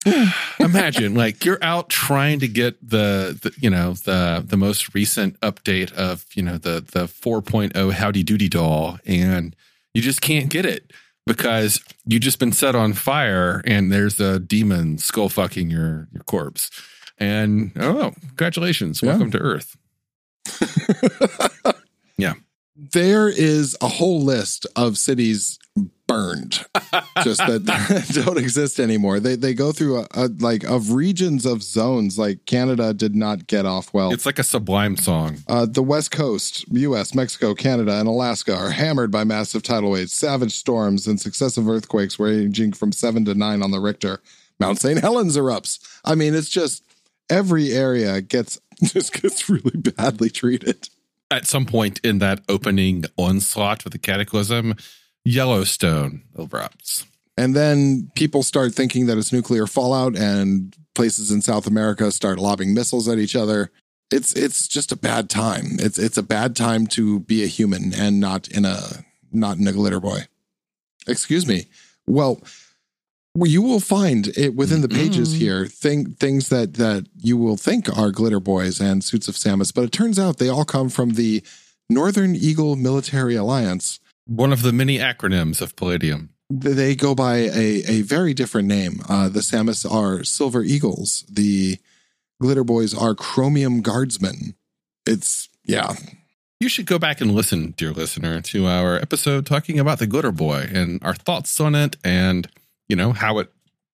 Imagine 0.59 1.13
like 1.23 1.45
you're 1.45 1.63
out 1.63 1.89
trying 1.89 2.39
to 2.39 2.47
get 2.47 2.77
the, 2.87 3.37
the 3.41 3.53
you 3.59 3.69
know 3.69 3.93
the 3.93 4.43
the 4.45 4.57
most 4.57 4.93
recent 4.93 5.39
update 5.41 5.91
of 5.93 6.25
you 6.35 6.43
know 6.43 6.57
the 6.57 6.81
the 6.91 7.05
4.0 7.05 7.91
Howdy 7.93 8.23
Doody 8.23 8.49
doll 8.49 8.99
and 9.05 9.55
you 9.93 10.01
just 10.01 10.21
can't 10.21 10.49
get 10.49 10.65
it 10.65 10.91
because 11.25 11.79
you 12.05 12.19
just 12.19 12.37
been 12.39 12.51
set 12.51 12.75
on 12.75 12.93
fire 12.93 13.61
and 13.65 13.91
there's 13.91 14.19
a 14.19 14.39
demon 14.39 14.97
skull 14.97 15.29
fucking 15.29 15.69
your 15.69 16.07
your 16.11 16.23
corpse. 16.23 16.69
And 17.17 17.71
oh, 17.77 18.13
congratulations, 18.27 19.01
Yeah. 19.01 19.11
welcome 19.11 19.31
to 19.31 19.39
Earth. 19.39 19.77
yeah. 22.17 22.33
there 22.75 23.29
is 23.29 23.77
a 23.81 23.87
whole 23.87 24.21
list 24.21 24.65
of 24.75 24.97
cities 24.97 25.59
burned 26.07 26.51
just 27.23 27.39
that 27.39 28.11
don't 28.25 28.37
exist 28.37 28.79
anymore. 28.79 29.19
They 29.19 29.35
they 29.35 29.53
go 29.53 29.71
through 29.71 30.01
a, 30.01 30.07
a 30.13 30.27
like 30.39 30.63
of 30.63 30.91
regions 30.91 31.45
of 31.45 31.63
zones 31.63 32.17
like 32.17 32.45
Canada 32.45 32.93
did 32.93 33.15
not 33.15 33.47
get 33.47 33.65
off 33.65 33.93
well. 33.93 34.11
It's 34.11 34.25
like 34.25 34.39
a 34.39 34.43
sublime 34.43 34.97
song. 34.97 35.37
Uh, 35.47 35.65
the 35.65 35.83
West 35.83 36.11
Coast, 36.11 36.65
US, 36.71 37.15
Mexico, 37.15 37.53
Canada, 37.53 37.99
and 37.99 38.07
Alaska 38.07 38.55
are 38.55 38.69
hammered 38.69 39.11
by 39.11 39.23
massive 39.23 39.63
tidal 39.63 39.91
waves, 39.91 40.13
savage 40.13 40.53
storms, 40.53 41.07
and 41.07 41.19
successive 41.19 41.67
earthquakes 41.67 42.19
ranging 42.19 42.73
from 42.73 42.91
seven 42.91 43.25
to 43.25 43.33
nine 43.33 43.61
on 43.61 43.71
the 43.71 43.79
Richter. 43.79 44.21
Mount 44.59 44.79
St. 44.79 44.99
Helens 45.01 45.35
erupts. 45.35 45.79
I 46.05 46.15
mean, 46.15 46.33
it's 46.33 46.49
just 46.49 46.83
every 47.29 47.73
area 47.73 48.21
gets 48.21 48.59
just 48.83 49.21
gets 49.21 49.49
really 49.49 49.77
badly 49.77 50.29
treated. 50.29 50.89
At 51.35 51.45
some 51.45 51.65
point 51.65 51.99
in 52.01 52.19
that 52.19 52.39
opening 52.47 53.03
onslaught 53.17 53.83
with 53.83 53.91
the 53.91 53.99
cataclysm, 53.99 54.75
Yellowstone 55.25 56.23
erupts. 56.37 57.05
And 57.35 57.53
then 57.53 58.09
people 58.15 58.41
start 58.41 58.73
thinking 58.73 59.07
that 59.07 59.17
it's 59.17 59.33
nuclear 59.33 59.67
fallout, 59.67 60.15
and 60.15 60.73
places 60.93 61.31
in 61.31 61.41
South 61.41 61.67
America 61.67 62.09
start 62.13 62.39
lobbing 62.39 62.73
missiles 62.73 63.09
at 63.09 63.19
each 63.19 63.35
other. 63.35 63.69
It's 64.09 64.31
it's 64.31 64.65
just 64.69 64.93
a 64.93 64.95
bad 64.95 65.29
time. 65.29 65.75
It's 65.77 65.99
it's 65.99 66.17
a 66.17 66.23
bad 66.23 66.55
time 66.55 66.87
to 66.95 67.19
be 67.19 67.43
a 67.43 67.47
human 67.47 67.93
and 67.93 68.21
not 68.21 68.47
in 68.47 68.63
a 68.63 69.03
not 69.29 69.57
in 69.57 69.67
a 69.67 69.73
glitter 69.73 69.99
boy. 69.99 70.19
Excuse 71.05 71.45
me. 71.45 71.65
Well, 72.07 72.41
Well, 73.35 73.51
you 73.51 73.61
will 73.61 73.81
find 73.81 74.29
it 74.37 74.55
within 74.55 74.79
the 74.81 74.87
pages 74.87 75.33
Mm. 75.33 75.37
here 75.37 75.65
thing, 75.67 76.13
things 76.13 76.47
that 76.49 76.75
that 76.75 77.05
you 77.17 77.35
will 77.37 77.57
think 77.57 77.95
are 77.97 78.09
glitter 78.09 78.39
boys 78.39 78.79
and 78.79 79.03
suits 79.03 79.27
of 79.27 79.35
SAMAS, 79.35 79.71
but 79.73 79.83
it 79.83 79.91
turns 79.91 80.17
out 80.17 80.37
they 80.37 80.47
all 80.49 80.63
come 80.65 80.89
from 80.89 81.11
the 81.11 81.43
Northern 81.89 82.35
Eagle 82.35 82.75
Military 82.77 83.35
Alliance. 83.35 83.99
One 84.25 84.53
of 84.53 84.61
the 84.61 84.71
many 84.71 84.97
acronyms 84.99 85.61
of 85.61 85.75
Palladium. 85.75 86.29
They 86.49 86.95
go 86.95 87.13
by 87.13 87.37
a, 87.37 87.83
a 87.87 88.01
very 88.03 88.33
different 88.33 88.67
name. 88.67 89.01
Uh, 89.09 89.27
the 89.29 89.41
SAMAS 89.41 89.85
are 89.85 90.23
Silver 90.23 90.63
Eagles. 90.63 91.25
The 91.29 91.77
Glitter 92.39 92.63
Boys 92.63 92.93
are 92.93 93.15
Chromium 93.15 93.81
Guardsmen. 93.81 94.55
It's 95.05 95.49
yeah, 95.65 95.93
You 96.59 96.69
should 96.69 96.85
go 96.85 96.97
back 96.99 97.19
and 97.19 97.33
listen, 97.35 97.73
dear 97.75 97.91
listener, 97.91 98.39
to 98.41 98.67
our 98.67 98.95
episode 98.97 99.45
talking 99.45 99.77
about 99.79 99.99
the 99.99 100.07
Glitter 100.07 100.31
Boy 100.31 100.69
and 100.71 101.03
our 101.03 101.15
thoughts 101.15 101.59
on 101.59 101.75
it 101.75 101.97
and, 102.03 102.47
you 102.87 102.95
know, 102.95 103.11
how 103.11 103.39
it 103.39 103.51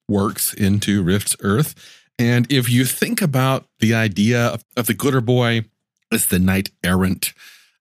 works 0.07 0.53
into 0.53 1.03
Rift's 1.03 1.35
Earth. 1.41 1.75
And 2.19 2.51
if 2.51 2.69
you 2.69 2.85
think 2.85 3.21
about 3.21 3.65
the 3.79 3.93
idea 3.93 4.47
of, 4.47 4.65
of 4.77 4.87
the 4.87 4.93
Glitter 4.93 5.21
Boy 5.21 5.65
as 6.11 6.27
the 6.27 6.39
knight 6.39 6.69
errant, 6.83 7.33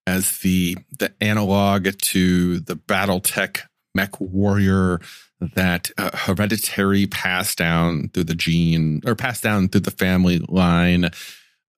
as 0.07 0.39
the 0.39 0.79
the 0.99 1.13
analog 1.21 1.89
to 1.99 2.61
the 2.61 2.77
BattleTech 2.77 3.61
mech 3.95 4.21
warrior, 4.21 5.01
that 5.41 5.91
uh, 5.99 6.11
hereditary 6.15 7.07
passed 7.07 7.59
down 7.59 8.09
through 8.09 8.25
the 8.25 8.35
gene 8.35 9.03
or 9.05 9.15
passed 9.15 9.43
down 9.43 9.69
through 9.69 9.83
the 9.83 9.91
family 9.91 10.39
line, 10.39 11.11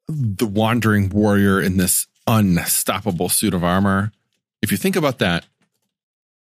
the 0.08 0.46
wandering 0.46 1.08
warrior 1.08 1.60
in 1.60 1.76
this 1.76 2.06
unstoppable 2.26 3.28
suit 3.28 3.54
of 3.54 3.64
armor. 3.64 4.12
If 4.60 4.70
you 4.70 4.76
think 4.76 4.96
about 4.96 5.18
that 5.18 5.46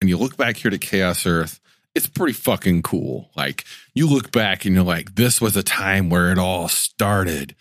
and 0.00 0.08
you 0.08 0.16
look 0.16 0.36
back 0.36 0.56
here 0.56 0.70
to 0.70 0.78
Chaos 0.78 1.26
Earth, 1.26 1.60
it's 1.98 2.06
pretty 2.08 2.32
fucking 2.32 2.82
cool. 2.82 3.30
Like 3.36 3.64
you 3.94 4.08
look 4.08 4.30
back 4.32 4.64
and 4.64 4.74
you're 4.74 4.84
like, 4.84 5.16
this 5.16 5.40
was 5.40 5.56
a 5.56 5.62
time 5.62 6.08
where 6.08 6.30
it 6.32 6.38
all 6.38 6.68
started. 6.68 7.54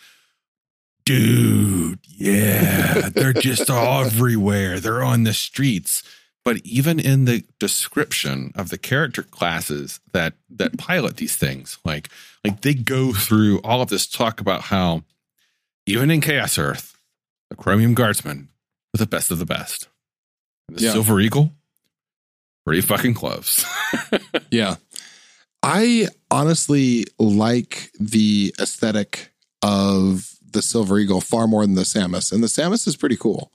Dude, 1.05 1.99
yeah, 2.07 3.09
they're 3.13 3.33
just 3.33 3.69
everywhere. 3.69 4.79
They're 4.79 5.03
on 5.03 5.23
the 5.23 5.33
streets. 5.33 6.03
But 6.43 6.57
even 6.65 6.99
in 6.99 7.25
the 7.25 7.43
description 7.59 8.51
of 8.55 8.69
the 8.69 8.77
character 8.77 9.23
classes 9.23 9.99
that 10.13 10.33
that 10.49 10.77
pilot 10.77 11.17
these 11.17 11.35
things, 11.35 11.77
like 11.83 12.09
like 12.45 12.61
they 12.61 12.73
go 12.73 13.11
through 13.13 13.59
all 13.63 13.81
of 13.81 13.89
this 13.89 14.07
talk 14.07 14.39
about 14.39 14.63
how 14.63 15.03
even 15.85 16.11
in 16.11 16.21
Chaos 16.21 16.57
Earth, 16.57 16.97
the 17.49 17.55
Chromium 17.55 17.93
Guardsmen 17.93 18.49
were 18.93 18.97
the 18.99 19.07
best 19.07 19.31
of 19.31 19.39
the 19.39 19.45
best. 19.45 19.87
And 20.69 20.77
the 20.77 20.83
Yeah. 20.83 20.91
Silver 20.93 21.19
Eagle, 21.21 21.53
pretty 22.67 22.81
fucking 22.81 23.13
close. 23.13 23.65
Yeah. 24.51 24.75
I 25.61 26.07
honestly 26.31 27.05
like 27.19 27.91
the 27.99 28.55
aesthetic 28.59 29.33
of 29.61 30.29
the 30.41 30.61
Silver 30.61 30.99
Eagle 30.99 31.19
far 31.19 31.47
more 31.47 31.65
than 31.65 31.75
the 31.75 31.83
SAMAS. 31.83 32.31
And 32.31 32.41
the 32.41 32.47
SAMAS 32.47 32.87
is 32.87 32.95
pretty 32.95 33.17
cool. 33.17 33.51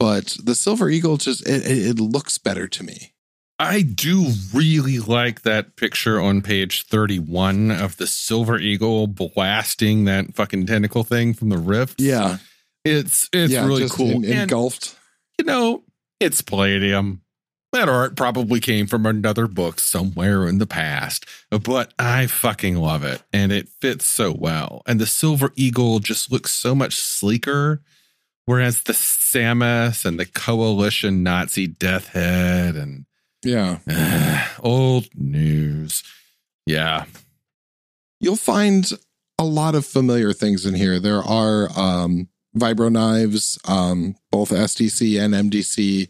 But 0.00 0.36
the 0.42 0.54
Silver 0.54 0.88
Eagle 0.88 1.16
just 1.16 1.46
it, 1.46 1.62
it, 1.66 2.00
looks 2.00 2.38
better 2.38 2.66
to 2.66 2.82
me. 2.82 3.12
I 3.58 3.82
do 3.82 4.32
really 4.52 4.98
like 4.98 5.42
that 5.42 5.76
picture 5.76 6.20
on 6.20 6.42
page 6.42 6.84
31 6.84 7.70
of 7.70 7.96
the 7.96 8.06
Silver 8.06 8.58
Eagle 8.58 9.06
blasting 9.06 10.04
that 10.06 10.34
fucking 10.34 10.66
tentacle 10.66 11.04
thing 11.04 11.34
from 11.34 11.50
the 11.50 11.58
rift. 11.58 12.00
Yeah. 12.00 12.38
It's 12.84 13.28
it's 13.32 13.52
yeah, 13.52 13.66
really 13.66 13.88
cool. 13.88 14.24
en- 14.24 14.50
and 14.50 14.50
you 15.38 15.44
know, 15.44 15.84
it's 16.20 16.42
Palladium. 16.42 17.22
That 17.72 17.88
art 17.88 18.16
probably 18.16 18.60
came 18.60 18.86
from 18.86 19.04
another 19.04 19.46
book 19.46 19.78
somewhere 19.78 20.46
in 20.46 20.56
the 20.56 20.66
past, 20.66 21.26
but 21.50 21.92
I 21.98 22.26
fucking 22.26 22.76
love 22.76 23.04
it 23.04 23.22
and 23.30 23.52
it 23.52 23.68
fits 23.68 24.06
so 24.06 24.32
well. 24.32 24.80
And 24.86 24.98
the 24.98 25.06
Silver 25.06 25.52
Eagle 25.54 25.98
just 25.98 26.32
looks 26.32 26.50
so 26.50 26.74
much 26.74 26.96
sleeker, 26.96 27.82
whereas 28.46 28.84
the 28.84 28.94
SAMAS 28.94 30.06
and 30.06 30.18
the 30.18 30.24
Coalition 30.24 31.22
Nazi 31.22 31.66
Death 31.66 32.08
Head 32.08 32.74
and 32.74 33.04
Yeah. 33.44 34.48
old 34.60 35.08
news. 35.14 36.02
Yeah. 36.64 37.04
You'll 38.18 38.36
find 38.36 38.90
a 39.38 39.44
lot 39.44 39.74
of 39.74 39.84
familiar 39.84 40.32
things 40.32 40.64
in 40.64 40.74
here. 40.74 40.98
There 40.98 41.22
are 41.22 41.68
um, 41.78 42.28
vibro 42.56 42.90
knives, 42.90 43.58
um, 43.66 44.16
both 44.30 44.50
SDC 44.50 45.20
and 45.22 45.34
MDC 45.34 46.08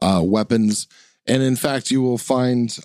uh, 0.00 0.20
weapons, 0.24 0.86
and 1.26 1.42
in 1.42 1.56
fact, 1.56 1.90
you 1.90 2.02
will 2.02 2.18
find 2.18 2.78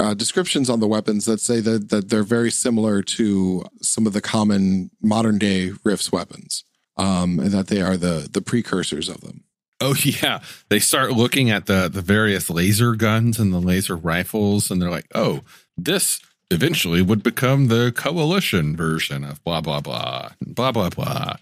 uh, 0.00 0.14
descriptions 0.14 0.68
on 0.68 0.80
the 0.80 0.88
weapons 0.88 1.24
that 1.24 1.40
say 1.40 1.60
that 1.60 1.90
that 1.90 2.08
they're 2.08 2.22
very 2.22 2.50
similar 2.50 3.02
to 3.02 3.64
some 3.80 4.06
of 4.06 4.12
the 4.12 4.20
common 4.20 4.90
modern 5.00 5.38
day 5.38 5.72
Rifts 5.84 6.10
weapons, 6.10 6.64
um, 6.96 7.38
and 7.38 7.50
that 7.52 7.68
they 7.68 7.80
are 7.80 7.96
the 7.96 8.28
the 8.30 8.42
precursors 8.42 9.08
of 9.08 9.20
them. 9.20 9.44
Oh 9.80 9.94
yeah, 10.02 10.40
they 10.68 10.78
start 10.78 11.12
looking 11.12 11.50
at 11.50 11.66
the 11.66 11.88
the 11.88 12.02
various 12.02 12.50
laser 12.50 12.94
guns 12.94 13.38
and 13.38 13.52
the 13.52 13.60
laser 13.60 13.96
rifles, 13.96 14.70
and 14.70 14.80
they're 14.80 14.90
like, 14.90 15.08
"Oh, 15.14 15.40
this 15.76 16.20
eventually 16.50 17.02
would 17.02 17.22
become 17.22 17.68
the 17.68 17.92
coalition 17.92 18.76
version 18.76 19.24
of 19.24 19.42
blah 19.44 19.60
blah 19.60 19.80
blah 19.80 20.30
blah 20.40 20.72
blah 20.72 20.90
blah." 20.90 21.36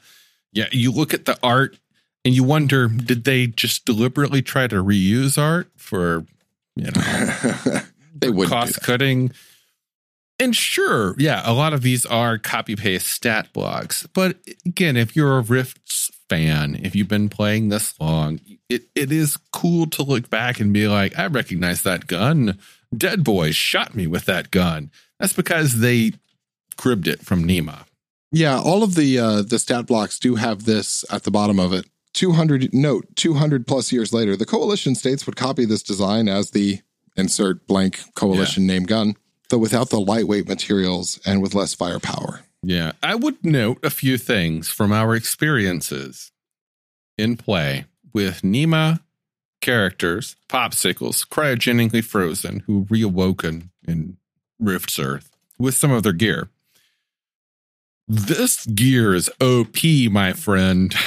Yeah, 0.52 0.68
you 0.70 0.92
look 0.92 1.14
at 1.14 1.24
the 1.24 1.38
art 1.42 1.78
and 2.24 2.34
you 2.34 2.44
wonder, 2.44 2.88
did 2.88 3.24
they 3.24 3.48
just 3.48 3.84
deliberately 3.84 4.42
try 4.42 4.66
to 4.66 4.76
reuse 4.76 5.38
art 5.38 5.68
for 5.76 6.24
you 6.76 6.84
know 6.84 7.80
they 8.14 8.30
would 8.30 8.48
cost 8.48 8.80
cutting? 8.82 9.32
And 10.38 10.56
sure, 10.56 11.14
yeah, 11.18 11.42
a 11.44 11.52
lot 11.52 11.72
of 11.72 11.82
these 11.82 12.04
are 12.06 12.36
copy 12.38 12.74
paste 12.74 13.06
stat 13.06 13.52
blocks. 13.52 14.06
But 14.08 14.38
again, 14.66 14.96
if 14.96 15.14
you're 15.14 15.38
a 15.38 15.42
Rifts 15.42 16.10
fan, 16.28 16.80
if 16.82 16.96
you've 16.96 17.08
been 17.08 17.28
playing 17.28 17.68
this 17.68 17.98
long, 18.00 18.40
it, 18.68 18.84
it 18.94 19.12
is 19.12 19.36
cool 19.52 19.86
to 19.86 20.02
look 20.02 20.30
back 20.30 20.58
and 20.58 20.72
be 20.72 20.88
like, 20.88 21.16
I 21.18 21.26
recognize 21.26 21.82
that 21.82 22.06
gun. 22.06 22.58
Dead 22.96 23.22
Boys 23.22 23.54
shot 23.54 23.94
me 23.94 24.06
with 24.06 24.24
that 24.24 24.50
gun. 24.50 24.90
That's 25.20 25.32
because 25.32 25.78
they 25.78 26.12
cribbed 26.76 27.06
it 27.06 27.22
from 27.22 27.44
Nema. 27.44 27.84
Yeah, 28.32 28.58
all 28.58 28.82
of 28.82 28.94
the 28.94 29.18
uh, 29.18 29.42
the 29.42 29.58
stat 29.58 29.86
blocks 29.86 30.18
do 30.18 30.36
have 30.36 30.64
this 30.64 31.04
at 31.10 31.24
the 31.24 31.30
bottom 31.30 31.60
of 31.60 31.72
it. 31.72 31.86
200 32.14 32.72
note 32.74 33.06
200 33.16 33.66
plus 33.66 33.92
years 33.92 34.12
later, 34.12 34.36
the 34.36 34.46
coalition 34.46 34.94
states 34.94 35.26
would 35.26 35.36
copy 35.36 35.64
this 35.64 35.82
design 35.82 36.28
as 36.28 36.50
the 36.50 36.80
insert 37.16 37.66
blank 37.66 38.00
coalition 38.14 38.66
name 38.66 38.84
gun, 38.84 39.16
though 39.48 39.58
without 39.58 39.90
the 39.90 40.00
lightweight 40.00 40.48
materials 40.48 41.20
and 41.24 41.42
with 41.42 41.54
less 41.54 41.74
firepower. 41.74 42.40
Yeah, 42.62 42.92
I 43.02 43.14
would 43.14 43.44
note 43.44 43.78
a 43.82 43.90
few 43.90 44.18
things 44.18 44.68
from 44.68 44.92
our 44.92 45.14
experiences 45.14 46.30
in 47.18 47.36
play 47.36 47.86
with 48.12 48.42
Nema 48.42 49.00
characters, 49.60 50.36
popsicles, 50.48 51.26
cryogenically 51.26 52.04
frozen, 52.04 52.60
who 52.66 52.84
reawoken 52.86 53.70
in 53.86 54.18
Rift's 54.58 54.98
Earth 54.98 55.30
with 55.58 55.74
some 55.74 55.90
of 55.90 56.02
their 56.02 56.12
gear. 56.12 56.50
This 58.06 58.66
gear 58.66 59.14
is 59.14 59.30
OP, 59.40 59.82
my 60.10 60.32
friend. 60.32 60.94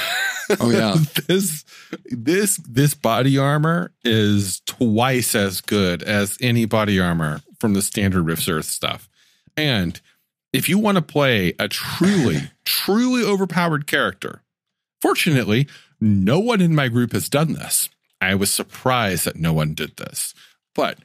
Oh, 0.60 0.70
yeah. 0.70 0.96
this 1.26 1.64
this 2.04 2.56
this 2.58 2.94
body 2.94 3.36
armor 3.36 3.92
is 4.04 4.60
twice 4.66 5.34
as 5.34 5.60
good 5.60 6.02
as 6.02 6.38
any 6.40 6.66
body 6.66 7.00
armor 7.00 7.40
from 7.58 7.74
the 7.74 7.82
standard 7.82 8.22
Rift's 8.22 8.48
Earth 8.48 8.66
stuff. 8.66 9.08
And 9.56 10.00
if 10.52 10.68
you 10.68 10.78
want 10.78 10.96
to 10.96 11.02
play 11.02 11.54
a 11.58 11.68
truly, 11.68 12.50
truly 12.64 13.22
overpowered 13.24 13.86
character, 13.86 14.42
fortunately, 15.00 15.68
no 16.00 16.38
one 16.38 16.60
in 16.60 16.74
my 16.74 16.88
group 16.88 17.12
has 17.12 17.28
done 17.28 17.54
this. 17.54 17.88
I 18.20 18.34
was 18.34 18.52
surprised 18.52 19.24
that 19.24 19.36
no 19.36 19.52
one 19.52 19.74
did 19.74 19.96
this. 19.96 20.34
But 20.74 20.98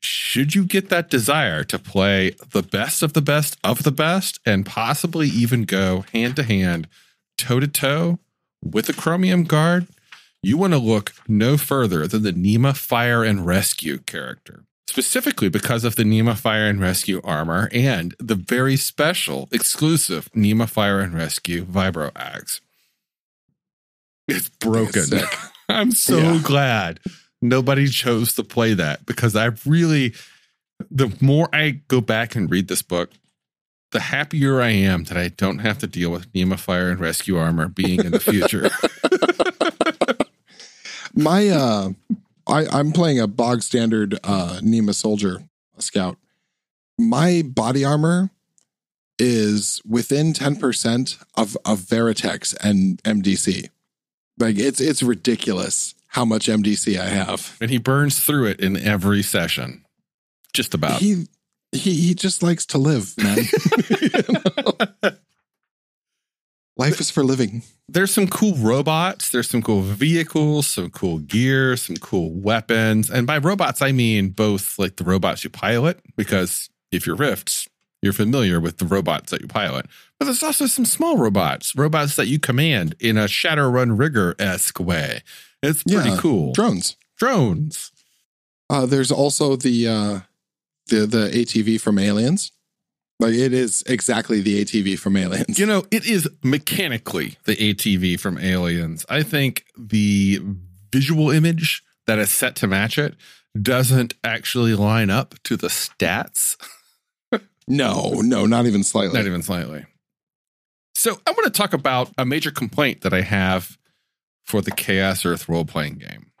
should 0.00 0.54
you 0.54 0.64
get 0.64 0.88
that 0.88 1.10
desire 1.10 1.64
to 1.64 1.78
play 1.78 2.34
the 2.50 2.62
best 2.62 3.02
of 3.02 3.12
the 3.12 3.22
best 3.22 3.56
of 3.62 3.82
the 3.84 3.92
best 3.92 4.40
and 4.44 4.66
possibly 4.66 5.28
even 5.28 5.62
go 5.62 6.04
hand 6.12 6.36
to 6.36 6.42
hand, 6.42 6.88
toe 7.38 7.60
to 7.60 7.68
toe 7.68 8.18
with 8.62 8.88
a 8.88 8.92
Chromium 8.92 9.44
Guard, 9.44 9.86
you 10.42 10.56
want 10.56 10.72
to 10.72 10.78
look 10.78 11.12
no 11.28 11.56
further 11.56 12.06
than 12.06 12.22
the 12.22 12.32
Nema 12.32 12.76
Fire 12.76 13.22
and 13.24 13.46
Rescue 13.46 13.98
character 13.98 14.64
specifically 14.88 15.48
because 15.48 15.84
of 15.84 15.96
the 15.96 16.02
Nema 16.02 16.36
Fire 16.36 16.66
and 16.68 16.78
Rescue 16.78 17.20
armor 17.24 17.70
and 17.72 18.14
the 18.18 18.34
very 18.34 18.76
special 18.76 19.48
exclusive 19.50 20.28
Nema 20.36 20.68
Fire 20.68 21.00
and 21.00 21.14
Rescue 21.14 21.64
Vibro 21.64 22.10
Axe. 22.14 22.60
It's 24.28 24.48
broken. 24.50 25.04
I'm 25.68 25.92
so 25.92 26.18
Yeah. 26.18 26.40
glad 26.42 27.00
nobody 27.40 27.88
chose 27.88 28.34
to 28.34 28.44
play 28.44 28.74
that 28.74 29.06
because 29.06 29.34
I 29.34 29.50
really, 29.64 30.12
the 30.90 31.10
more 31.20 31.48
I 31.54 31.80
go 31.88 32.00
back 32.02 32.36
and 32.36 32.50
read 32.50 32.68
this 32.68 32.82
book, 32.82 33.10
the 33.92 34.00
happier 34.00 34.60
I 34.60 34.70
am 34.70 35.04
that 35.04 35.16
I 35.16 35.28
don't 35.28 35.60
have 35.60 35.78
to 35.78 35.86
deal 35.86 36.10
with 36.10 36.32
Nema 36.32 36.58
Fire 36.58 36.90
and 36.90 36.98
Rescue 36.98 37.36
armor 37.36 37.68
being 37.68 38.00
in 38.00 38.10
the 38.10 38.20
future. 38.20 38.70
My 41.14 41.48
uh 41.48 41.90
I, 42.46 42.66
I'm 42.66 42.92
playing 42.92 43.20
a 43.20 43.26
bog 43.26 43.62
standard 43.62 44.18
uh 44.24 44.58
Nema 44.62 44.94
soldier 44.94 45.42
scout. 45.78 46.16
my 46.98 47.42
body 47.44 47.84
armor 47.84 48.30
is 49.18 49.80
within 49.86 50.32
10% 50.32 51.24
of, 51.36 51.56
of 51.64 51.80
Veritex 51.80 52.56
and 52.64 53.02
MDC. 53.02 53.68
Like 54.38 54.58
it's 54.58 54.80
it's 54.80 55.02
ridiculous 55.02 55.94
how 56.08 56.24
much 56.24 56.46
MDC 56.46 56.98
I 56.98 57.06
have. 57.06 57.56
And 57.60 57.70
he 57.70 57.78
burns 57.78 58.20
through 58.20 58.46
it 58.46 58.60
in 58.60 58.76
every 58.76 59.22
session. 59.22 59.84
Just 60.52 60.74
about. 60.74 61.00
He 61.00 61.26
he 61.72 61.94
he 61.94 62.14
just 62.14 62.42
likes 62.42 62.66
to 62.66 62.78
live, 62.78 63.14
man. 63.18 63.38
Life 66.78 67.00
is 67.00 67.10
for 67.10 67.22
living. 67.22 67.62
There's 67.88 68.12
some 68.12 68.26
cool 68.26 68.54
robots, 68.56 69.28
there's 69.30 69.48
some 69.50 69.62
cool 69.62 69.82
vehicles, 69.82 70.66
some 70.66 70.90
cool 70.90 71.18
gear, 71.18 71.76
some 71.76 71.96
cool 71.96 72.30
weapons. 72.32 73.10
And 73.10 73.26
by 73.26 73.38
robots 73.38 73.82
I 73.82 73.92
mean 73.92 74.30
both 74.30 74.78
like 74.78 74.96
the 74.96 75.04
robots 75.04 75.44
you 75.44 75.50
pilot 75.50 76.00
because 76.16 76.70
if 76.90 77.06
you're 77.06 77.16
Rifts, 77.16 77.68
you're 78.00 78.14
familiar 78.14 78.58
with 78.58 78.78
the 78.78 78.86
robots 78.86 79.30
that 79.30 79.42
you 79.42 79.48
pilot. 79.48 79.86
But 80.18 80.24
there's 80.26 80.42
also 80.42 80.66
some 80.66 80.86
small 80.86 81.18
robots, 81.18 81.76
robots 81.76 82.16
that 82.16 82.26
you 82.26 82.38
command 82.38 82.94
in 82.98 83.18
a 83.18 83.24
Shadowrun 83.24 83.98
rigger 83.98 84.34
esque 84.38 84.80
way. 84.80 85.20
It's 85.62 85.82
pretty 85.82 86.08
Yeah, 86.10 86.16
cool. 86.18 86.52
Drones. 86.52 86.96
Drones. 87.18 87.92
Uh, 88.70 88.86
there's 88.86 89.12
also 89.12 89.56
the 89.56 89.86
uh, 89.86 90.20
the 90.88 91.06
the 91.06 91.28
ATV 91.30 91.80
from 91.80 91.98
Aliens. 91.98 92.52
Like 93.20 93.34
it 93.34 93.52
is 93.52 93.84
exactly 93.86 94.40
the 94.40 94.64
ATV 94.64 94.98
from 94.98 95.16
Aliens. 95.16 95.58
You 95.58 95.66
know, 95.66 95.84
it 95.90 96.04
is 96.06 96.28
mechanically 96.42 97.36
the 97.44 97.54
ATV 97.56 98.18
from 98.18 98.36
Aliens. 98.38 99.06
I 99.08 99.22
think 99.22 99.64
the 99.78 100.40
visual 100.92 101.30
image 101.30 101.82
that 102.06 102.18
is 102.18 102.30
set 102.30 102.56
to 102.56 102.66
match 102.66 102.98
it 102.98 103.14
doesn't 103.60 104.14
actually 104.24 104.74
line 104.74 105.08
up 105.10 105.34
to 105.44 105.56
the 105.56 105.68
stats, 105.68 106.56
No, 107.68 108.20
no, 108.22 108.44
not 108.46 108.66
even 108.66 108.82
slightly. 108.82 109.16
not 109.16 109.26
even 109.26 109.42
slightly. 109.42 109.84
So, 110.96 111.20
I 111.26 111.30
want 111.30 111.44
to 111.44 111.50
talk 111.50 111.72
about 111.72 112.10
a 112.18 112.24
major 112.24 112.50
complaint 112.50 113.02
that 113.02 113.12
I 113.14 113.20
have 113.22 113.78
for 114.44 114.60
the 114.60 114.72
Chaos 114.72 115.24
Earth 115.24 115.48
role 115.48 115.64
playing 115.64 115.94
game. 115.98 116.31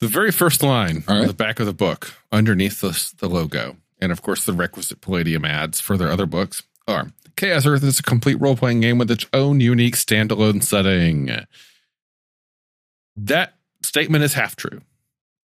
The 0.00 0.08
very 0.08 0.30
first 0.30 0.62
line 0.62 1.02
All 1.08 1.16
on 1.16 1.26
the 1.26 1.34
back 1.34 1.58
of 1.58 1.66
the 1.66 1.72
book, 1.72 2.14
underneath 2.30 2.80
the, 2.80 3.12
the 3.18 3.28
logo, 3.28 3.76
and 4.00 4.12
of 4.12 4.22
course 4.22 4.44
the 4.44 4.52
requisite 4.52 5.00
Palladium 5.00 5.44
ads 5.44 5.80
for 5.80 5.96
their 5.96 6.10
other 6.10 6.26
books, 6.26 6.62
are 6.86 7.12
Chaos 7.36 7.66
Earth 7.66 7.84
is 7.84 8.00
a 8.00 8.02
complete 8.02 8.40
role 8.40 8.56
playing 8.56 8.80
game 8.80 8.98
with 8.98 9.10
its 9.10 9.26
own 9.32 9.60
unique 9.60 9.94
standalone 9.94 10.62
setting. 10.62 11.30
That 13.16 13.54
statement 13.82 14.24
is 14.24 14.34
half 14.34 14.56
true. 14.56 14.82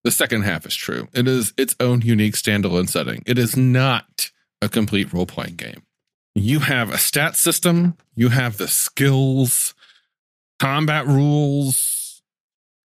The 0.03 0.11
second 0.11 0.43
half 0.43 0.67
is 0.67 0.75
true. 0.75 1.09
It 1.15 1.29
is 1.29 1.55
its 1.57 1.77
own 1.81 2.03
unique 2.03 2.35
standalone 2.35 2.89
setting. 2.89 3.23
It 3.27 3.39
is 3.39 3.57
not 3.57 4.31
a 4.61 4.69
complete 4.69 5.13
role 5.13 5.27
playing 5.27 5.57
game. 5.57 5.83
You 6.35 6.61
have 6.61 6.91
a 6.93 6.99
stat 6.99 7.37
system, 7.37 7.97
you 8.17 8.31
have 8.31 8.57
the 8.57 8.67
skills, 8.67 9.73
combat 10.59 11.07
rules, 11.07 12.23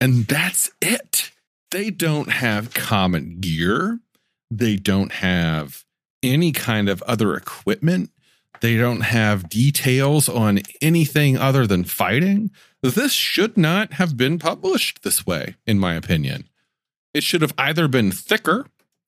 and 0.02 0.26
that's 0.26 0.70
it. 0.82 1.32
They 1.72 1.92
don't 1.92 2.32
have 2.32 2.74
common 2.74 3.40
gear. 3.40 4.00
They 4.50 4.76
don't 4.76 5.12
have 5.12 5.86
any 6.24 6.52
kind 6.52 6.90
of 6.90 7.02
other 7.04 7.36
equipment. 7.36 8.10
They 8.62 8.76
don't 8.78 9.02
have 9.02 9.50
details 9.50 10.28
on 10.28 10.60
anything 10.82 11.38
other 11.38 11.66
than 11.66 11.84
fighting. 11.84 12.52
This 12.82 13.14
should 13.14 13.58
not 13.58 13.94
have 13.94 14.18
been 14.18 14.40
published 14.40 15.04
this 15.04 15.26
way, 15.26 15.56
in 15.66 15.80
my 15.80 15.96
opinion. 15.96 16.50
It 17.14 17.24
should 17.24 17.42
have 17.42 17.54
either 17.58 17.88
been 17.88 18.12
thicker 18.12 18.66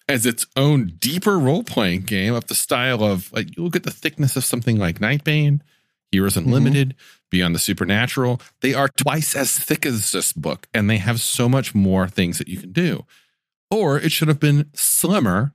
as 0.08 0.26
its 0.26 0.46
own 0.56 0.94
deeper 1.00 1.40
role 1.40 1.64
playing 1.64 2.02
game 2.02 2.34
of 2.34 2.48
the 2.48 2.56
style 2.56 3.04
of 3.04 3.32
like 3.32 3.56
you 3.56 3.64
look 3.64 3.76
at 3.76 3.84
the 3.84 3.92
thickness 3.92 4.36
of 4.36 4.44
something 4.44 4.78
like 4.78 5.00
Nightbane, 5.00 5.62
Heroes 6.12 6.38
Unlimited, 6.38 6.90
mm-hmm. 6.90 7.21
Beyond 7.32 7.56
the 7.56 7.60
Supernatural. 7.60 8.40
They 8.60 8.74
are 8.74 8.90
twice 8.90 9.36
as 9.36 9.58
thick 9.58 9.86
as 9.86 10.12
this 10.12 10.34
book, 10.34 10.68
and 10.74 10.90
they 10.90 10.98
have 10.98 11.20
so 11.20 11.50
much 11.50 11.74
more 11.74 12.08
things 12.08 12.38
that 12.38 12.48
you 12.48 12.60
can 12.60 12.72
do. 12.72 13.06
Or 13.72 13.98
it 13.98 14.12
should 14.12 14.28
have 14.28 14.40
been 14.40 14.70
slimmer, 14.74 15.54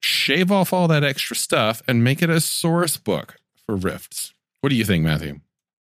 shave 0.00 0.50
off 0.50 0.72
all 0.72 0.88
that 0.88 1.04
extra 1.04 1.36
stuff, 1.36 1.80
and 1.88 2.04
make 2.04 2.20
it 2.22 2.28
a 2.28 2.40
source 2.40 2.96
book 2.96 3.36
for 3.64 3.76
Rifts. 3.76 4.34
What 4.60 4.70
do 4.70 4.76
you 4.76 4.84
think, 4.84 5.04
Matthew? 5.04 5.40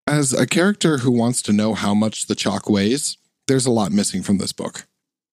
As 0.07 0.33
a 0.33 0.47
character 0.47 0.99
who 0.99 1.11
wants 1.11 1.43
to 1.43 1.53
know 1.53 1.75
how 1.75 1.95
much 1.95 2.27
the 2.27 2.35
chalk 2.35 2.71
weighs, 2.71 3.17
there's 3.49 3.67
a 3.67 3.71
lot 3.73 3.91
missing 3.93 4.23
from 4.23 4.39
this 4.39 4.53
book. 4.53 4.87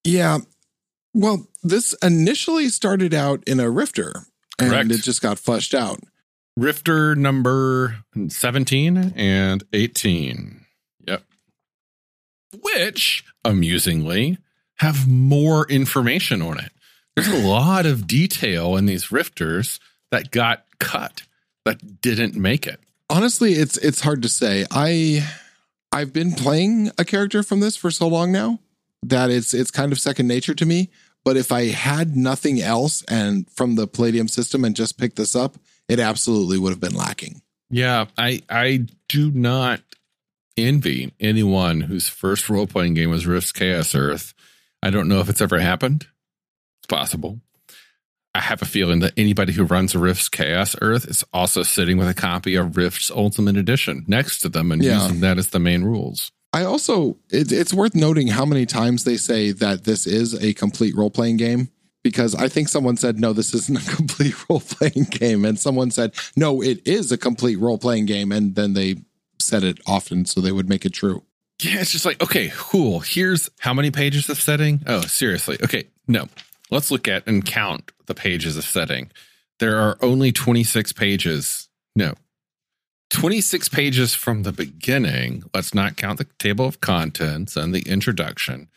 Yeah. 0.03 0.39
Well, 1.13 1.47
this 1.61 1.93
initially 2.01 2.69
started 2.69 3.13
out 3.13 3.43
in 3.45 3.59
a 3.59 3.69
rifter 3.69 4.23
and 4.57 4.71
Correct. 4.71 4.91
it 4.91 5.03
just 5.03 5.21
got 5.21 5.39
flushed 5.39 5.73
out. 5.73 5.99
Rifter 6.57 7.15
number 7.15 8.03
17 8.27 9.13
and 9.15 9.63
18. 9.73 10.65
Yep. 11.07 11.23
Which, 12.61 13.23
amusingly, 13.45 14.37
have 14.77 15.07
more 15.07 15.67
information 15.69 16.41
on 16.41 16.59
it. 16.59 16.71
There's 17.15 17.27
a 17.27 17.47
lot 17.47 17.85
of 17.85 18.07
detail 18.07 18.75
in 18.75 18.85
these 18.85 19.07
rifters 19.07 19.79
that 20.11 20.31
got 20.31 20.65
cut, 20.79 21.23
that 21.65 22.01
didn't 22.01 22.35
make 22.35 22.67
it. 22.67 22.79
Honestly, 23.09 23.53
it's 23.53 23.77
it's 23.77 24.01
hard 24.01 24.21
to 24.23 24.29
say. 24.29 24.65
I 24.71 25.27
I've 25.91 26.13
been 26.13 26.33
playing 26.33 26.91
a 26.97 27.05
character 27.05 27.43
from 27.43 27.59
this 27.59 27.75
for 27.75 27.91
so 27.91 28.07
long 28.07 28.31
now 28.31 28.59
that 29.03 29.29
it's 29.29 29.53
it's 29.53 29.71
kind 29.71 29.91
of 29.91 29.99
second 29.99 30.27
nature 30.27 30.53
to 30.55 30.65
me. 30.65 30.89
But 31.23 31.37
if 31.37 31.51
I 31.51 31.67
had 31.67 32.15
nothing 32.15 32.61
else 32.61 33.03
and 33.03 33.49
from 33.51 33.75
the 33.75 33.87
Palladium 33.87 34.27
system 34.27 34.65
and 34.65 34.75
just 34.75 34.97
picked 34.97 35.17
this 35.17 35.35
up, 35.35 35.57
it 35.91 35.99
absolutely 35.99 36.57
would 36.57 36.69
have 36.71 36.79
been 36.79 36.95
lacking. 36.95 37.41
Yeah, 37.69 38.05
I 38.17 38.41
I 38.49 38.87
do 39.09 39.31
not 39.31 39.81
envy 40.57 41.13
anyone 41.19 41.81
whose 41.81 42.09
first 42.09 42.49
role 42.49 42.67
playing 42.67 42.93
game 42.95 43.09
was 43.09 43.25
Rift's 43.25 43.51
Chaos 43.51 43.95
Earth. 43.95 44.33
I 44.83 44.89
don't 44.89 45.07
know 45.07 45.19
if 45.19 45.29
it's 45.29 45.41
ever 45.41 45.59
happened. 45.59 46.07
It's 46.79 46.87
possible. 46.87 47.39
I 48.33 48.39
have 48.39 48.61
a 48.61 48.65
feeling 48.65 48.99
that 49.01 49.13
anybody 49.17 49.51
who 49.53 49.63
runs 49.65 49.93
Rift's 49.95 50.29
Chaos 50.29 50.75
Earth 50.81 51.05
is 51.07 51.23
also 51.33 51.63
sitting 51.63 51.97
with 51.97 52.07
a 52.07 52.13
copy 52.13 52.55
of 52.55 52.77
Rift's 52.77 53.11
Ultimate 53.11 53.57
Edition 53.57 54.05
next 54.07 54.39
to 54.39 54.49
them 54.49 54.71
and 54.71 54.81
Yeah. 54.83 55.03
using 55.03 55.19
that 55.21 55.37
as 55.37 55.47
the 55.49 55.59
main 55.59 55.83
rules. 55.83 56.31
I 56.53 56.63
also, 56.63 57.17
it, 57.29 57.51
it's 57.51 57.73
worth 57.73 57.95
noting 57.95 58.27
how 58.27 58.45
many 58.45 58.65
times 58.65 59.03
they 59.03 59.17
say 59.17 59.51
that 59.51 59.83
this 59.85 60.05
is 60.07 60.33
a 60.41 60.53
complete 60.53 60.95
role 60.95 61.09
playing 61.09 61.37
game 61.37 61.69
because 62.03 62.35
I 62.35 62.47
think 62.47 62.69
someone 62.69 62.97
said, 62.97 63.19
no, 63.19 63.33
this 63.33 63.53
isn't 63.53 63.77
a 63.77 63.91
complete 63.95 64.35
role 64.49 64.61
playing 64.61 65.05
game. 65.09 65.45
And 65.45 65.59
someone 65.59 65.91
said, 65.91 66.13
no, 66.35 66.61
it 66.61 66.85
is 66.85 67.11
a 67.11 67.17
complete 67.17 67.57
role 67.57 67.77
playing 67.77 68.05
game. 68.05 68.31
And 68.31 68.55
then 68.55 68.73
they 68.73 68.97
said 69.39 69.63
it 69.63 69.79
often 69.85 70.25
so 70.25 70.41
they 70.41 70.51
would 70.51 70.69
make 70.69 70.85
it 70.85 70.93
true. 70.93 71.23
Yeah, 71.61 71.79
it's 71.79 71.91
just 71.91 72.05
like, 72.05 72.21
okay, 72.23 72.51
cool. 72.55 73.01
Here's 73.01 73.49
how 73.59 73.73
many 73.73 73.91
pages 73.91 74.29
of 74.29 74.41
setting? 74.41 74.81
Oh, 74.87 75.01
seriously. 75.01 75.57
Okay, 75.63 75.85
no. 76.07 76.27
Let's 76.71 76.89
look 76.89 77.07
at 77.07 77.27
and 77.27 77.45
count 77.45 77.91
the 78.07 78.15
pages 78.15 78.57
of 78.57 78.63
setting. 78.63 79.11
There 79.59 79.77
are 79.77 79.97
only 80.01 80.31
26 80.31 80.93
pages. 80.93 81.69
No. 81.95 82.15
26 83.11 83.69
pages 83.69 84.15
from 84.15 84.43
the 84.43 84.53
beginning. 84.53 85.43
Let's 85.53 85.73
not 85.73 85.97
count 85.97 86.17
the 86.17 86.27
table 86.39 86.65
of 86.65 86.81
contents 86.81 87.55
and 87.55 87.75
the 87.75 87.81
introduction. 87.81 88.69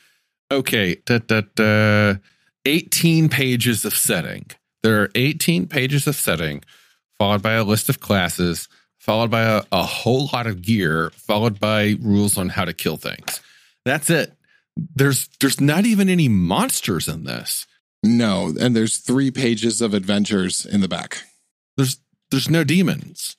Okay, 0.50 0.96
da, 1.06 1.18
da, 1.18 1.42
da, 1.54 2.16
18 2.66 3.28
pages 3.28 3.84
of 3.84 3.94
setting. 3.94 4.46
There 4.82 5.02
are 5.02 5.10
18 5.14 5.66
pages 5.66 6.06
of 6.06 6.16
setting, 6.16 6.62
followed 7.18 7.42
by 7.42 7.54
a 7.54 7.64
list 7.64 7.88
of 7.88 8.00
classes, 8.00 8.68
followed 8.98 9.30
by 9.30 9.42
a, 9.42 9.62
a 9.72 9.82
whole 9.82 10.28
lot 10.32 10.46
of 10.46 10.62
gear, 10.62 11.10
followed 11.10 11.60
by 11.60 11.96
rules 12.00 12.38
on 12.38 12.50
how 12.50 12.64
to 12.64 12.72
kill 12.72 12.96
things. 12.96 13.40
That's 13.84 14.10
it. 14.10 14.32
There's 14.76 15.28
there's 15.40 15.60
not 15.60 15.86
even 15.86 16.08
any 16.08 16.28
monsters 16.28 17.06
in 17.06 17.24
this. 17.24 17.66
No. 18.02 18.52
And 18.60 18.74
there's 18.74 18.98
three 18.98 19.30
pages 19.30 19.80
of 19.80 19.94
adventures 19.94 20.66
in 20.66 20.80
the 20.80 20.88
back. 20.88 21.22
There's 21.76 21.98
there's 22.30 22.50
no 22.50 22.64
demons. 22.64 23.36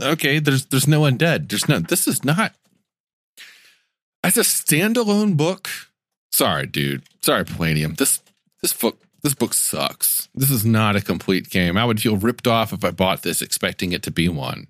Okay, 0.00 0.38
there's 0.38 0.66
there's 0.66 0.88
no 0.88 1.02
undead. 1.02 1.48
There's 1.48 1.68
no. 1.68 1.78
This 1.80 2.06
is 2.06 2.24
not 2.24 2.54
as 4.22 4.36
a 4.36 4.40
standalone 4.40 5.36
book. 5.36 5.68
Sorry, 6.32 6.66
dude. 6.66 7.02
Sorry, 7.22 7.44
Palladium. 7.44 7.94
This 7.94 8.20
this 8.62 8.72
book 8.72 9.02
this 9.22 9.34
book 9.34 9.52
sucks. 9.52 10.28
This 10.34 10.50
is 10.50 10.64
not 10.64 10.96
a 10.96 11.00
complete 11.00 11.50
game. 11.50 11.76
I 11.76 11.84
would 11.84 12.00
feel 12.00 12.16
ripped 12.16 12.46
off 12.46 12.72
if 12.72 12.84
I 12.84 12.90
bought 12.90 13.22
this 13.22 13.42
expecting 13.42 13.92
it 13.92 14.02
to 14.04 14.10
be 14.10 14.28
one. 14.28 14.68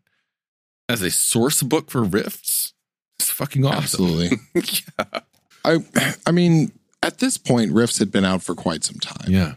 As 0.89 1.03
a 1.03 1.11
source 1.11 1.63
book 1.63 1.89
for 1.89 2.03
rifts, 2.03 2.73
it's 3.19 3.31
fucking 3.31 3.65
awesome. 3.65 3.79
Absolutely. 3.83 4.39
yeah. 4.55 5.21
I, 5.65 5.79
I 6.27 6.33
mean, 6.33 6.73
at 7.03 7.19
this 7.19 7.39
point, 7.39 7.73
Rifts 7.73 7.99
had 7.99 8.11
been 8.11 8.25
out 8.25 8.43
for 8.43 8.55
quite 8.55 8.85
some 8.85 8.99
time. 8.99 9.31
Yeah. 9.31 9.55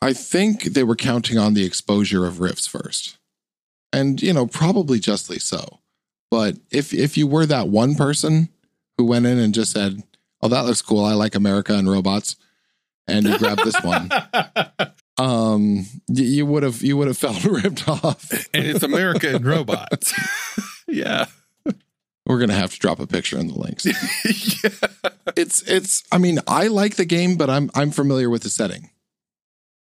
I 0.00 0.12
think 0.12 0.64
they 0.64 0.82
were 0.82 0.96
counting 0.96 1.38
on 1.38 1.54
the 1.54 1.64
exposure 1.64 2.26
of 2.26 2.40
Rifts 2.40 2.66
first. 2.66 3.18
And, 3.92 4.20
you 4.20 4.32
know, 4.32 4.46
probably 4.46 4.98
justly 4.98 5.38
so. 5.38 5.80
But 6.30 6.56
if 6.70 6.94
if 6.94 7.16
you 7.18 7.26
were 7.26 7.44
that 7.46 7.68
one 7.68 7.94
person 7.94 8.48
who 8.96 9.04
went 9.04 9.26
in 9.26 9.38
and 9.38 9.54
just 9.54 9.72
said, 9.72 10.02
Oh, 10.40 10.48
that 10.48 10.64
looks 10.64 10.82
cool. 10.82 11.04
I 11.04 11.12
like 11.12 11.34
America 11.34 11.74
and 11.74 11.88
robots, 11.88 12.36
and 13.06 13.26
you 13.26 13.38
grab 13.38 13.58
this 13.58 13.80
one, 13.82 14.10
um, 15.18 15.86
you 16.08 16.46
would 16.46 16.62
have 16.62 16.82
you 16.82 16.96
would 16.96 17.08
have 17.08 17.18
felt 17.18 17.44
ripped 17.64 17.88
off. 17.88 18.30
and 18.54 18.66
it's 18.66 18.82
America 18.82 19.34
and 19.36 19.44
robots. 19.54 20.12
yeah. 20.86 21.26
We're 22.24 22.38
gonna 22.38 22.54
have 22.54 22.72
to 22.72 22.78
drop 22.78 23.00
a 23.00 23.06
picture 23.06 23.36
in 23.38 23.48
the 23.48 23.54
links. 23.58 23.84
yeah. 23.84 24.70
It's 25.36 25.62
it's. 25.62 26.04
I 26.12 26.18
mean, 26.18 26.38
I 26.46 26.68
like 26.68 26.94
the 26.94 27.04
game, 27.04 27.36
but 27.36 27.50
I'm 27.50 27.68
I'm 27.74 27.90
familiar 27.90 28.30
with 28.30 28.42
the 28.42 28.50
setting. 28.50 28.90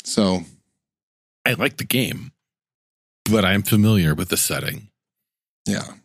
So 0.05 0.41
I 1.45 1.53
like 1.53 1.75
the 1.77 1.83
game, 1.83 2.31
but 3.25 3.43
I'm 3.43 3.63
familiar 3.63 4.15
with 4.15 4.29
the 4.29 4.37
setting. 4.37 4.87
yeah, 5.65 5.95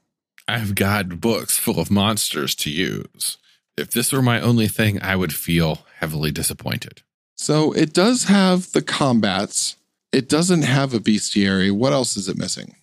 I've 0.48 0.74
got 0.74 1.20
books 1.20 1.56
full 1.56 1.78
of 1.78 1.90
monsters 1.92 2.54
to 2.56 2.70
use. 2.70 3.38
If 3.76 3.90
this 3.90 4.12
were 4.12 4.22
my 4.22 4.40
only 4.40 4.68
thing, 4.68 5.00
I 5.02 5.16
would 5.16 5.34
feel 5.34 5.80
heavily 5.98 6.30
disappointed. 6.30 7.02
so 7.36 7.72
it 7.72 7.92
does 7.92 8.24
have 8.24 8.72
the 8.72 8.82
combats. 8.82 9.76
It 10.12 10.28
doesn't 10.28 10.62
have 10.62 10.94
a 10.94 10.98
bestiary. 10.98 11.70
What 11.70 11.92
else 11.92 12.16
is 12.16 12.28
it 12.28 12.38
missing? 12.38 12.76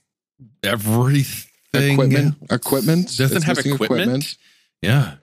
Everything 0.62 1.50
Equipment. 1.74 2.36
Equipment 2.52 3.08
doesn't 3.18 3.38
It's 3.38 3.46
have 3.46 3.58
missing 3.58 3.74
equipment. 3.74 4.38
Yeah. 4.82 5.16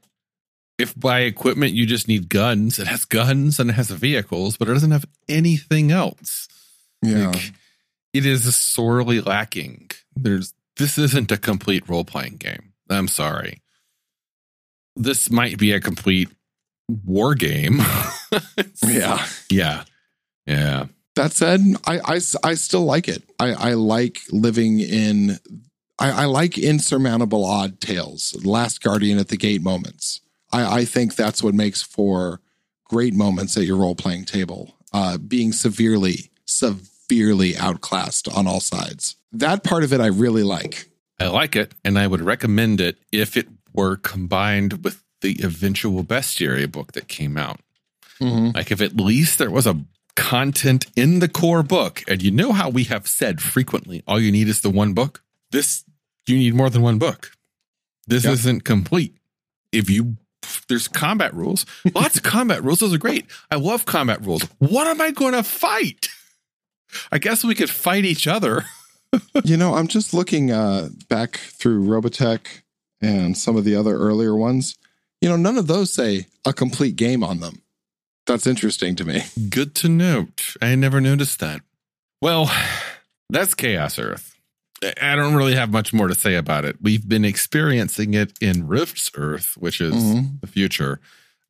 If 0.78 0.98
by 0.98 1.20
equipment 1.20 1.74
you 1.74 1.86
just 1.86 2.08
need 2.08 2.28
guns, 2.28 2.78
it 2.78 2.88
has 2.88 3.04
guns 3.04 3.60
and 3.60 3.70
it 3.70 3.74
has 3.74 3.90
vehicles, 3.90 4.56
but 4.56 4.68
it 4.68 4.72
doesn't 4.72 4.90
have 4.90 5.04
anything 5.28 5.92
else. 5.92 6.48
Yeah. 7.02 7.28
Like, 7.28 7.52
it 8.12 8.26
is 8.26 8.56
sorely 8.56 9.20
lacking. 9.20 9.90
There's 10.16 10.54
this 10.76 10.98
isn't 10.98 11.30
a 11.30 11.36
complete 11.36 11.88
role 11.88 12.04
playing 12.04 12.36
game. 12.36 12.72
I'm 12.88 13.06
sorry. 13.08 13.60
This 14.96 15.30
might 15.30 15.58
be 15.58 15.72
a 15.72 15.80
complete 15.80 16.28
war 17.04 17.34
game. 17.34 17.80
yeah. 18.84 19.26
yeah. 19.50 19.84
Yeah. 20.46 20.86
That 21.16 21.32
said, 21.32 21.60
I, 21.86 21.98
I, 21.98 22.20
I 22.42 22.54
still 22.54 22.84
like 22.84 23.08
it. 23.08 23.22
I, 23.38 23.52
I 23.52 23.72
like 23.74 24.20
living 24.30 24.80
in, 24.80 25.38
I, 25.98 26.22
I 26.22 26.24
like 26.26 26.56
insurmountable 26.56 27.44
odd 27.44 27.80
tales, 27.80 28.36
last 28.44 28.82
guardian 28.82 29.18
at 29.18 29.28
the 29.28 29.36
gate 29.36 29.62
moments. 29.62 30.20
I, 30.52 30.80
I 30.80 30.84
think 30.84 31.14
that's 31.14 31.42
what 31.42 31.54
makes 31.54 31.82
for 31.82 32.40
great 32.84 33.14
moments 33.14 33.56
at 33.56 33.64
your 33.64 33.76
role 33.76 33.94
playing 33.94 34.24
table, 34.24 34.74
uh, 34.92 35.18
being 35.18 35.52
severely, 35.52 36.30
severely 36.46 37.56
outclassed 37.56 38.28
on 38.28 38.46
all 38.46 38.60
sides. 38.60 39.16
That 39.32 39.62
part 39.62 39.84
of 39.84 39.92
it 39.92 40.00
I 40.00 40.06
really 40.06 40.42
like. 40.42 40.90
I 41.20 41.28
like 41.28 41.54
it 41.54 41.74
and 41.84 41.98
I 41.98 42.06
would 42.06 42.22
recommend 42.22 42.80
it 42.80 42.96
if 43.12 43.36
it 43.36 43.48
were 43.72 43.96
combined 43.96 44.84
with 44.84 45.02
the 45.20 45.38
eventual 45.42 46.02
bestiary 46.04 46.70
book 46.70 46.92
that 46.92 47.08
came 47.08 47.36
out. 47.36 47.60
Mm-hmm. 48.20 48.56
Like 48.56 48.70
if 48.70 48.80
at 48.80 48.96
least 48.96 49.38
there 49.38 49.50
was 49.50 49.66
a 49.66 49.80
content 50.16 50.86
in 50.96 51.20
the 51.20 51.28
core 51.28 51.62
book, 51.62 52.02
and 52.08 52.22
you 52.22 52.30
know 52.30 52.52
how 52.52 52.68
we 52.68 52.84
have 52.84 53.06
said 53.06 53.40
frequently, 53.40 54.02
all 54.06 54.20
you 54.20 54.32
need 54.32 54.48
is 54.48 54.60
the 54.60 54.70
one 54.70 54.92
book. 54.92 55.22
This 55.50 55.84
you 56.26 56.36
need 56.36 56.54
more 56.54 56.70
than 56.70 56.82
one 56.82 56.98
book. 56.98 57.32
This 58.06 58.24
Yeah. 58.24 58.32
isn't 58.32 58.64
complete. 58.64 59.16
If 59.72 59.88
you 59.90 60.16
there's 60.68 60.88
combat 60.88 61.34
rules, 61.34 61.64
lots 61.94 62.16
of 62.16 62.22
combat 62.22 62.62
rules. 62.64 62.80
Those 62.80 62.94
are 62.94 62.98
great. 62.98 63.26
I 63.50 63.56
love 63.56 63.84
combat 63.86 64.24
rules. 64.24 64.42
What 64.58 64.86
am 64.86 65.00
I 65.00 65.10
going 65.10 65.34
to 65.34 65.42
fight? 65.42 66.08
I 67.12 67.18
guess 67.18 67.44
we 67.44 67.54
could 67.54 67.70
fight 67.70 68.04
each 68.04 68.26
other. 68.26 68.64
you 69.44 69.56
know, 69.56 69.74
I'm 69.74 69.86
just 69.86 70.12
looking 70.14 70.50
uh, 70.50 70.88
back 71.08 71.36
through 71.36 71.84
Robotech 71.84 72.40
and 73.00 73.36
some 73.36 73.56
of 73.56 73.64
the 73.64 73.74
other 73.76 73.96
earlier 73.96 74.34
ones. 74.36 74.76
You 75.20 75.28
know, 75.28 75.36
none 75.36 75.58
of 75.58 75.66
those 75.66 75.92
say 75.92 76.26
a 76.46 76.52
complete 76.52 76.96
game 76.96 77.22
on 77.22 77.40
them. 77.40 77.62
That's 78.26 78.46
interesting 78.46 78.96
to 78.96 79.04
me. 79.04 79.22
Good 79.48 79.74
to 79.76 79.88
note. 79.88 80.54
I 80.62 80.74
never 80.74 81.00
noticed 81.00 81.40
that. 81.40 81.60
Well, 82.22 82.50
that's 83.28 83.54
Chaos 83.54 83.98
Earth. 83.98 84.34
I 85.00 85.14
don't 85.16 85.34
really 85.34 85.54
have 85.56 85.70
much 85.70 85.92
more 85.92 86.08
to 86.08 86.14
say 86.14 86.36
about 86.36 86.64
it. 86.64 86.76
We've 86.80 87.06
been 87.06 87.24
experiencing 87.24 88.14
it 88.14 88.32
in 88.40 88.66
Rift's 88.66 89.10
Earth, 89.14 89.54
which 89.58 89.80
is 89.80 89.94
Mhm. 89.94 90.40
the 90.40 90.46
future. 90.46 91.00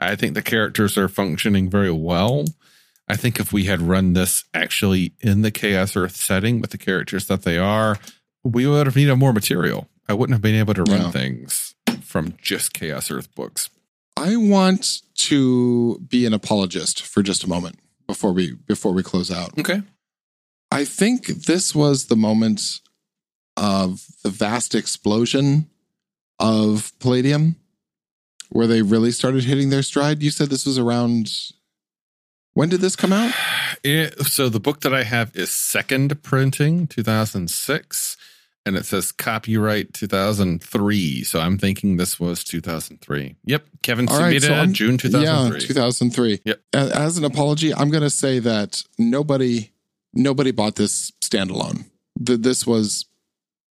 I 0.01 0.17
think 0.17 0.35
the 0.35 0.43
characters 0.43 0.97
are 0.99 1.09
functioning 1.09 1.71
very 1.71 1.93
well. 1.93 2.45
I 3.07 3.17
think 3.17 3.39
if 3.39 3.53
we 3.53 3.65
had 3.65 3.83
run 3.83 4.15
this 4.15 4.45
actually 4.55 5.13
in 5.21 5.43
the 5.43 5.51
Chaos 5.51 5.95
Earth 5.97 6.17
setting 6.17 6.61
with 6.61 6.71
the 6.71 6.79
characters 6.79 7.27
that 7.27 7.43
they 7.43 7.59
are, 7.59 7.99
we 8.43 8.67
would 8.67 8.87
have 8.87 8.97
needed 8.97 9.15
more 9.17 9.33
material. 9.33 9.89
I 10.11 10.13
wouldn't 10.13 10.35
have 10.35 10.43
been 10.43 10.57
able 10.57 10.75
to 10.75 10.83
run 10.83 11.13
things 11.13 11.77
from 12.03 12.35
just 12.43 12.73
Chaos 12.73 13.13
Earth 13.13 13.33
books. 13.37 13.71
I 14.17 14.35
want 14.35 15.03
to 15.15 16.01
be 16.01 16.27
an 16.27 16.35
apologist 16.35 17.03
for 17.05 17.23
just 17.23 17.45
a 17.45 17.49
moment 17.49 17.79
before 18.09 18.33
we 18.33 18.55
before 18.67 18.93
we 18.93 19.05
close 19.05 19.31
out. 19.31 19.57
Okay. 19.57 19.83
I 20.73 20.85
think 20.85 21.27
this 21.27 21.77
was 21.77 22.07
the 22.07 22.17
moment 22.17 22.81
of 23.57 24.05
the 24.25 24.31
vast 24.31 24.75
explosion 24.75 25.71
of 26.41 26.93
Palladium 26.99 27.55
where 28.49 28.67
they 28.67 28.83
really 28.83 29.13
started 29.13 29.45
hitting 29.45 29.71
their 29.71 29.85
stride. 29.85 30.25
You 30.25 30.33
said 30.33 30.51
this 30.51 30.67
was 30.67 30.77
around 30.77 31.31
when 32.55 32.69
did 32.69 32.81
this 32.81 32.97
come 32.97 33.13
out? 33.13 33.33
It, 33.83 34.27
so 34.27 34.51
the 34.51 34.61
book 34.61 34.83
that 34.83 34.93
I 34.93 35.05
have 35.05 35.35
is 35.35 35.51
second 35.51 36.23
printing 36.23 36.87
2006 36.87 38.19
and 38.67 38.77
it 38.77 38.85
says 38.85 39.11
copyright 39.13 39.93
2003 39.95 41.25
so 41.25 41.41
I'm 41.41 41.59
thinking 41.59 41.97
this 41.97 42.19
was 42.21 42.45
2003 42.45 43.37
yep 43.45 43.65
Kevin 43.83 44.09
All 44.09 44.19
right, 44.21 44.41
so 44.43 44.53
I'm- 44.55 44.73
June 44.73 44.99
2003 44.99 45.61
Yeah, 45.61 45.67
2003. 45.67 46.41
Yep. 46.45 46.61
As 46.75 47.17
an 47.19 47.25
apology, 47.25 47.73
I'm 47.75 47.91
going 47.91 48.03
to 48.03 48.11
say 48.11 48.39
that 48.41 48.83
nobody 48.99 49.71
nobody 50.13 50.51
bought 50.51 50.75
this 50.77 51.13
standalone. 51.23 51.85
Th- 52.25 52.39
This 52.41 52.67
was 52.67 53.07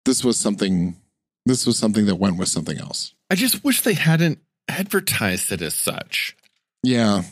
this 0.06 0.24
was 0.26 0.38
something 0.38 0.98
this 1.46 1.66
was 1.66 1.78
something 1.78 2.06
that 2.08 2.16
went 2.16 2.38
with 2.38 2.50
something 2.50 2.78
else. 2.78 3.14
I 3.30 3.36
just 3.36 3.64
wish 3.64 3.82
they 3.82 3.94
hadn't 3.94 4.40
advertised 4.68 5.52
it 5.54 5.62
as 5.62 5.74
such 5.76 6.36
Yeah. 6.84 7.24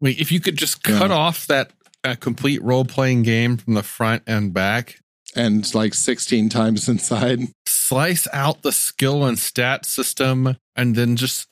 wait 0.00 0.18
if 0.20 0.30
you 0.32 0.40
could 0.40 0.56
just 0.56 0.82
cut 0.82 1.10
Yeah. 1.10 1.16
off 1.16 1.46
that 1.46 1.70
uh, 2.04 2.14
complete 2.14 2.62
role-playing 2.62 3.22
game 3.24 3.56
from 3.56 3.74
the 3.74 3.82
front 3.82 4.22
and 4.26 4.52
back 4.52 5.00
And 5.36 5.72
like 5.74 5.94
16 5.94 6.48
times 6.48 6.88
inside. 6.94 7.40
slice 7.66 8.26
out 8.32 8.62
the 8.62 8.72
skill 8.72 9.24
and 9.24 9.38
stat 9.38 9.84
system 9.86 10.56
and 10.74 10.96
then 10.96 11.16
just 11.16 11.48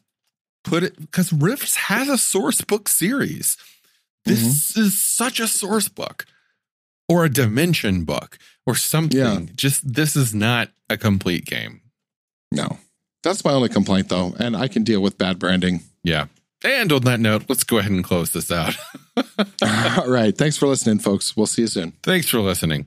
put 0.64 0.82
it 0.82 0.98
because 1.00 1.32
Rifts 1.32 1.76
has 1.76 2.08
a 2.08 2.18
source 2.18 2.60
book 2.62 2.88
series. 2.88 3.56
This 4.24 4.42
Mm-hmm. 4.72 4.80
is 4.86 5.00
such 5.00 5.38
a 5.40 5.46
source 5.46 5.88
book 5.88 6.26
or 7.08 7.24
a 7.24 7.30
dimension 7.30 8.04
book 8.04 8.38
or 8.66 8.74
something. 8.74 9.18
Yeah. 9.20 9.40
Just 9.54 9.94
this 9.94 10.16
is 10.16 10.34
not 10.34 10.70
a 10.90 10.96
complete 10.96 11.44
game. 11.44 11.80
No. 12.50 12.78
That's 13.22 13.44
my 13.44 13.52
only 13.52 13.68
complaint 13.68 14.08
though, 14.08 14.34
and 14.38 14.56
I 14.56 14.66
can 14.68 14.82
deal 14.84 15.00
with 15.00 15.18
bad 15.18 15.38
branding. 15.38 15.80
Yeah. 16.02 16.26
And 16.64 16.90
on 16.92 17.02
that 17.02 17.20
note, 17.20 17.44
let's 17.48 17.62
go 17.64 17.78
ahead 17.78 17.92
and 17.92 18.02
close 18.02 18.32
this 18.32 18.50
out. 18.50 18.74
All 19.62 20.08
right. 20.08 20.36
Thanks 20.36 20.56
for 20.56 20.66
listening, 20.66 20.98
folks. 20.98 21.36
We'll 21.36 21.46
see 21.46 21.62
you 21.62 21.68
soon. 21.68 21.92
Thanks 22.02 22.28
for 22.28 22.40
listening. 22.40 22.86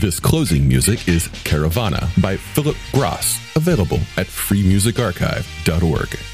This 0.00 0.18
closing 0.18 0.66
music 0.66 1.08
is 1.08 1.28
Caravana 1.44 2.10
by 2.20 2.36
Phillip 2.36 2.76
Gross, 2.92 3.38
available 3.54 4.00
at 4.16 4.26
freemusicarchive.org. 4.26 6.33